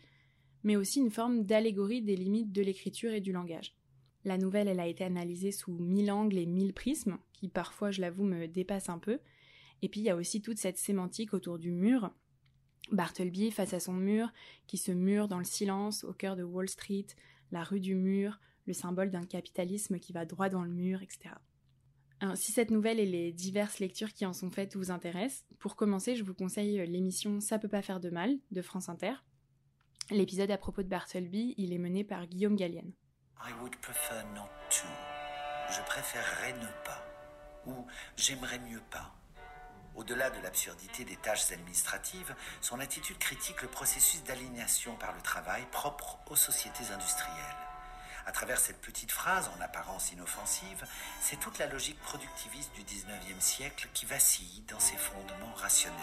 mais 0.65 0.77
aussi 0.77 1.01
une 1.01 1.11
forme 1.11 1.45
d'allégorie 1.45 2.03
des 2.03 2.17
limites 2.17 2.53
de 2.53 2.63
l'écriture 2.63 3.13
et 3.13 3.21
du 3.21 3.33
langage. 3.33 3.75
La 4.25 4.39
nouvelle, 4.39 4.69
elle 4.69 4.81
a 4.81 4.87
été 4.87 5.05
analysée 5.05 5.51
sous 5.51 5.73
mille 5.73 6.13
angles 6.13 6.39
et 6.39 6.47
mille 6.47 6.73
prismes, 6.73 7.19
qui 7.33 7.49
parfois, 7.49 7.91
je 7.91 8.01
l'avoue, 8.01 8.25
me 8.25 8.47
dépassent 8.47 8.89
un 8.89 8.99
peu. 8.99 9.19
Et 9.83 9.89
puis 9.89 10.01
il 10.01 10.05
y 10.05 10.11
a 10.11 10.17
aussi 10.17 10.41
toute 10.41 10.59
cette 10.59 10.79
sémantique 10.79 11.35
autour 11.35 11.59
du 11.59 11.73
mur. 11.73 12.13
Bartleby 12.93 13.51
face 13.51 13.75
à 13.75 13.81
son 13.81 13.95
mur, 13.95 14.33
qui 14.67 14.77
se 14.77 14.93
mure 14.93 15.29
dans 15.29 15.39
le 15.39 15.45
silence 15.45 16.05
au 16.05 16.13
cœur 16.13 16.37
de 16.37 16.43
Wall 16.43 16.69
Street, 16.69 17.07
la 17.51 17.65
rue 17.65 17.81
du 17.81 17.95
mur, 17.95 18.39
le 18.67 18.73
symbole 18.73 19.11
d'un 19.11 19.25
capitalisme 19.25 19.99
qui 19.99 20.13
va 20.13 20.25
droit 20.25 20.49
dans 20.49 20.63
le 20.63 20.71
mur, 20.71 21.03
etc. 21.03 21.35
si 22.35 22.53
cette 22.53 22.71
nouvelle 22.71 23.01
et 23.01 23.07
les 23.07 23.33
diverses 23.33 23.81
lectures 23.81 24.13
qui 24.13 24.25
en 24.27 24.33
sont 24.33 24.51
faites 24.51 24.77
vous 24.77 24.93
intéressent, 24.93 25.45
pour 25.59 25.75
commencer, 25.75 26.15
je 26.15 26.23
vous 26.23 26.35
conseille 26.35 26.87
l'émission 26.87 27.41
Ça 27.41 27.59
peut 27.59 27.69
pas 27.69 27.83
faire 27.83 28.01
de 28.01 28.11
mal 28.11 28.39
de 28.53 28.63
France 28.63 28.89
Inter. 28.89 29.15
L'épisode 30.13 30.51
à 30.51 30.59
propos 30.59 30.83
de 30.83 30.89
Bartleby, 30.89 31.55
il 31.57 31.73
est 31.73 31.79
mené 31.79 32.05
par 32.05 32.27
Guillaume 32.27 32.55
Gallienne. 32.55 32.93
I 33.43 33.51
would 33.61 33.75
prefer 33.77 34.23
not 34.35 34.51
to. 34.69 34.87
Je 35.71 35.81
préférerais 35.87 36.53
ne 36.53 36.67
pas. 36.85 37.03
Ou 37.65 37.87
j'aimerais 38.15 38.59
mieux 38.59 38.83
pas. 38.91 39.15
Au-delà 39.95 40.29
de 40.29 40.39
l'absurdité 40.43 41.07
des 41.07 41.17
tâches 41.17 41.51
administratives, 41.51 42.35
son 42.61 42.79
attitude 42.79 43.17
critique 43.17 43.63
le 43.63 43.69
processus 43.69 44.23
d'aliénation 44.25 44.97
par 44.97 45.15
le 45.15 45.21
travail 45.23 45.65
propre 45.73 46.19
aux 46.27 46.37
sociétés 46.37 46.93
industrielles. 46.93 47.57
À 48.27 48.33
travers 48.33 48.59
cette 48.59 48.83
petite 48.83 49.13
phrase, 49.13 49.51
en 49.57 49.63
apparence 49.63 50.13
inoffensive, 50.13 50.85
c'est 51.23 51.41
toute 51.41 51.59
la 51.59 51.67
logique 51.67 52.01
productiviste 52.01 52.75
du 52.75 52.83
19e 52.83 53.41
siècle 53.41 53.89
qui 53.95 54.05
vacille 54.05 54.63
dans 54.69 54.79
ses 54.79 54.99
fondements 54.99 55.55
rationnels. 55.57 55.97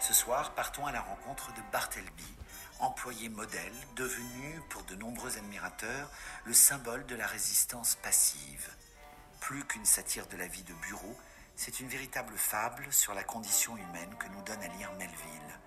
Ce 0.00 0.12
soir, 0.12 0.54
partons 0.54 0.86
à 0.86 0.92
la 0.92 1.00
rencontre 1.00 1.52
de 1.54 1.72
Bartleby, 1.72 2.34
employé 2.80 3.28
modèle, 3.28 3.72
devenu, 3.96 4.60
pour 4.68 4.84
de 4.84 4.94
nombreux 4.94 5.38
admirateurs, 5.38 6.10
le 6.44 6.52
symbole 6.52 7.06
de 7.06 7.16
la 7.16 7.26
résistance 7.26 7.96
passive. 7.96 8.70
Plus 9.40 9.64
qu'une 9.64 9.84
satire 9.84 10.26
de 10.28 10.36
la 10.36 10.46
vie 10.46 10.62
de 10.62 10.74
bureau, 10.86 11.16
c'est 11.56 11.80
une 11.80 11.88
véritable 11.88 12.34
fable 12.36 12.92
sur 12.92 13.14
la 13.14 13.24
condition 13.24 13.76
humaine 13.76 14.14
que 14.18 14.28
nous 14.28 14.42
donne 14.44 14.62
à 14.62 14.76
lire 14.76 14.92
Melville. 14.98 15.60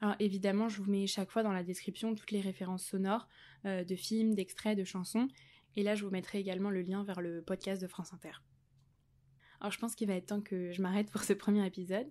Alors 0.00 0.16
évidemment, 0.18 0.68
je 0.68 0.82
vous 0.82 0.90
mets 0.90 1.06
chaque 1.06 1.30
fois 1.30 1.44
dans 1.44 1.52
la 1.52 1.62
description 1.62 2.14
toutes 2.14 2.32
les 2.32 2.40
références 2.40 2.84
sonores 2.84 3.28
euh, 3.64 3.84
de 3.84 3.94
films, 3.94 4.34
d'extraits, 4.34 4.76
de 4.76 4.84
chansons. 4.84 5.28
Et 5.76 5.84
là, 5.84 5.94
je 5.94 6.04
vous 6.04 6.10
mettrai 6.10 6.38
également 6.38 6.70
le 6.70 6.82
lien 6.82 7.04
vers 7.04 7.20
le 7.20 7.40
podcast 7.40 7.80
de 7.80 7.86
France 7.86 8.12
Inter. 8.12 8.32
Alors 9.60 9.70
je 9.70 9.78
pense 9.78 9.94
qu'il 9.94 10.08
va 10.08 10.14
être 10.14 10.26
temps 10.26 10.40
que 10.40 10.72
je 10.72 10.82
m'arrête 10.82 11.08
pour 11.12 11.22
ce 11.22 11.32
premier 11.32 11.64
épisode. 11.64 12.10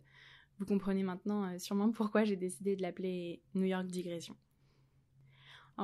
Vous 0.62 0.68
comprenez 0.68 1.02
maintenant 1.02 1.44
euh, 1.44 1.58
sûrement 1.58 1.90
pourquoi 1.90 2.24
j'ai 2.24 2.36
décidé 2.36 2.76
de 2.76 2.84
l'appeler 2.84 3.42
New 3.56 3.66
York 3.66 3.88
Digression. 3.88 4.38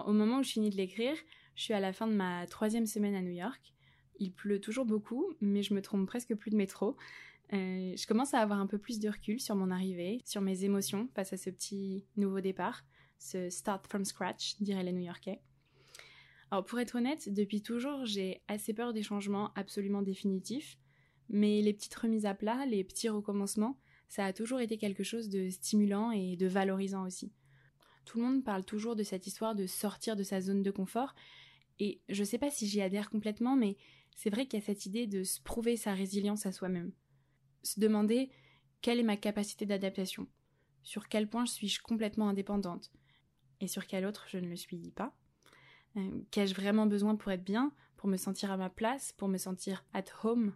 au 0.06 0.14
moment 0.14 0.38
où 0.38 0.44
je 0.44 0.52
finis 0.52 0.70
de 0.70 0.76
l'écrire, 0.76 1.16
je 1.56 1.64
suis 1.64 1.74
à 1.74 1.80
la 1.80 1.94
fin 1.94 2.06
de 2.06 2.14
ma 2.14 2.46
troisième 2.46 2.86
semaine 2.86 3.16
à 3.16 3.24
New 3.24 3.32
York. 3.32 3.74
Il 4.20 4.34
pleut 4.34 4.62
toujours 4.62 4.86
beaucoup, 4.86 5.34
mais 5.42 5.64
je 5.64 5.74
me 5.74 5.82
trompe 5.82 6.06
presque 6.06 6.36
plus 6.36 6.52
de 6.52 6.56
métro. 6.56 6.96
Euh, 7.54 7.96
je 7.98 8.06
commence 8.06 8.36
à 8.36 8.40
avoir 8.40 8.60
un 8.60 8.68
peu 8.68 8.78
plus 8.78 9.00
de 9.00 9.10
recul 9.10 9.40
sur 9.40 9.56
mon 9.56 9.72
arrivée, 9.72 10.22
sur 10.26 10.42
mes 10.42 10.64
émotions 10.64 11.10
face 11.16 11.34
à 11.34 11.38
ce 11.38 11.50
petit 11.50 12.06
nouveau 12.16 12.40
départ, 12.40 12.86
ce 13.18 13.50
start 13.50 13.88
from 13.88 14.06
scratch, 14.06 14.58
diraient 14.62 14.84
les 14.84 14.94
New-Yorkais. 14.94 15.42
Alors 16.52 16.64
pour 16.64 16.80
être 16.80 16.94
honnête, 16.94 17.34
depuis 17.34 17.64
toujours, 17.64 18.06
j'ai 18.06 18.44
assez 18.48 18.76
peur 18.76 18.94
des 18.94 19.02
changements 19.02 19.52
absolument 19.56 20.04
définitifs, 20.04 20.78
mais 21.30 21.64
les 21.64 21.74
petites 21.74 21.96
remises 21.96 22.28
à 22.28 22.36
plat, 22.36 22.64
les 22.68 22.84
petits 22.84 23.10
recommencements, 23.10 23.80
ça 24.08 24.26
a 24.26 24.34
toujours 24.34 24.60
été 24.60 24.78
quelque 24.78 25.04
chose 25.04 25.30
de 25.30 25.50
stimulant 25.50 26.12
et 26.12 26.36
de 26.36 26.48
valorisant 26.48 27.06
aussi. 27.06 27.32
Tout 28.06 28.20
le 28.20 28.26
monde 28.26 28.44
parle 28.44 28.64
toujours 28.64 28.96
de 28.96 29.04
cette 29.04 29.28
histoire 29.28 29.56
de 29.56 29.68
sortir 29.68 30.16
de 30.16 30.24
sa 30.24 30.40
zone 30.40 30.64
de 30.64 30.72
confort, 30.72 31.14
et 31.80 32.02
je 32.10 32.24
sais 32.24 32.38
pas 32.38 32.50
si 32.50 32.68
j'y 32.68 32.82
adhère 32.82 33.10
complètement, 33.10 33.56
mais 33.56 33.78
c'est 34.16 34.30
vrai 34.30 34.46
qu'il 34.46 34.60
y 34.60 34.64
a 34.64 34.66
cette 34.66 34.86
idée 34.86 35.08
de 35.08 35.24
se 35.24 35.42
prouver 35.42 35.78
sa 35.78 35.94
résilience 35.94 36.46
à 36.46 36.52
soi-même. 36.52 36.92
Se 37.64 37.80
demander 37.80 38.32
quelle 38.82 39.00
est 39.00 39.04
ma 39.04 39.18
capacité 39.18 39.66
d'adaptation, 39.66 40.28
sur 40.84 41.10
quel 41.10 41.28
point 41.30 41.46
suis-je 41.46 41.82
complètement 41.82 42.30
indépendante, 42.30 42.92
et 43.60 43.68
sur 43.68 43.88
quel 43.88 44.06
autre 44.06 44.26
je 44.30 44.38
ne 44.38 44.48
le 44.48 44.56
suis 44.56 44.92
pas? 44.92 45.14
Euh, 45.98 46.22
qu'ai-je 46.32 46.56
vraiment 46.56 46.86
besoin 46.86 47.16
pour 47.16 47.32
être 47.32 47.44
bien, 47.44 47.74
pour 47.98 48.08
me 48.08 48.18
sentir 48.18 48.52
à 48.52 48.58
ma 48.58 48.70
place, 48.70 49.12
pour 49.14 49.28
me 49.28 49.38
sentir 49.38 49.84
at 49.94 50.06
home? 50.24 50.54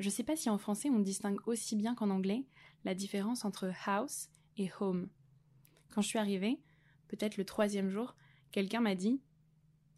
Je 0.00 0.08
sais 0.08 0.24
pas 0.24 0.34
si 0.34 0.48
en 0.48 0.56
français 0.56 0.88
on 0.88 0.98
distingue 0.98 1.46
aussi 1.46 1.76
bien 1.76 1.94
qu'en 1.94 2.08
anglais 2.08 2.46
la 2.84 2.94
différence 2.94 3.44
entre 3.44 3.70
house 3.84 4.30
et 4.56 4.70
home. 4.80 5.10
Quand 5.90 6.00
je 6.00 6.08
suis 6.08 6.18
arrivée, 6.18 6.58
peut-être 7.08 7.36
le 7.36 7.44
troisième 7.44 7.90
jour, 7.90 8.16
quelqu'un 8.50 8.80
m'a 8.80 8.94
dit 8.94 9.20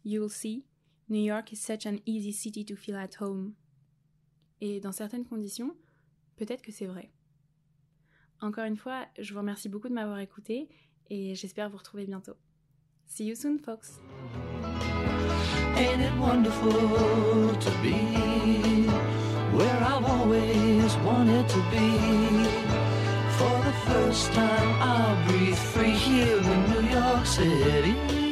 You'll 0.03 0.29
see, 0.29 0.65
New 1.07 1.23
York 1.23 1.53
is 1.53 1.55
such 1.55 1.85
an 1.85 1.95
easy 2.05 2.33
city 2.33 2.65
to 2.65 2.75
feel 2.75 2.95
at 2.95 3.11
home. 3.21 3.53
Et 4.59 4.81
dans 4.81 4.91
certaines 4.91 5.23
conditions, 5.23 5.73
peut-être 6.35 6.61
que 6.61 6.73
c'est 6.73 6.85
vrai. 6.85 7.13
Encore 8.41 8.65
une 8.65 8.75
fois, 8.75 9.05
je 9.17 9.31
vous 9.31 9.39
remercie 9.39 9.69
beaucoup 9.69 9.87
de 9.87 9.93
m'avoir 9.93 10.19
écouté 10.19 10.67
et 11.09 11.33
j'espère 11.33 11.69
vous 11.69 11.77
retrouver 11.77 12.05
bientôt. 12.05 12.35
See 13.05 13.25
you 13.25 13.35
soon, 13.35 13.57
folks! 13.57 14.01
Where 19.53 19.79
I've 19.83 20.05
always 20.05 20.95
wanted 20.97 21.47
to 21.49 21.61
be? 21.71 21.89
For 23.37 23.55
the 23.67 23.75
first 23.87 24.31
time, 24.33 24.81
I'll 24.81 25.27
breathe 25.27 25.57
free 25.57 25.91
here 25.91 26.37
in 26.37 26.71
New 26.71 26.89
York 26.89 27.25
City. 27.25 28.22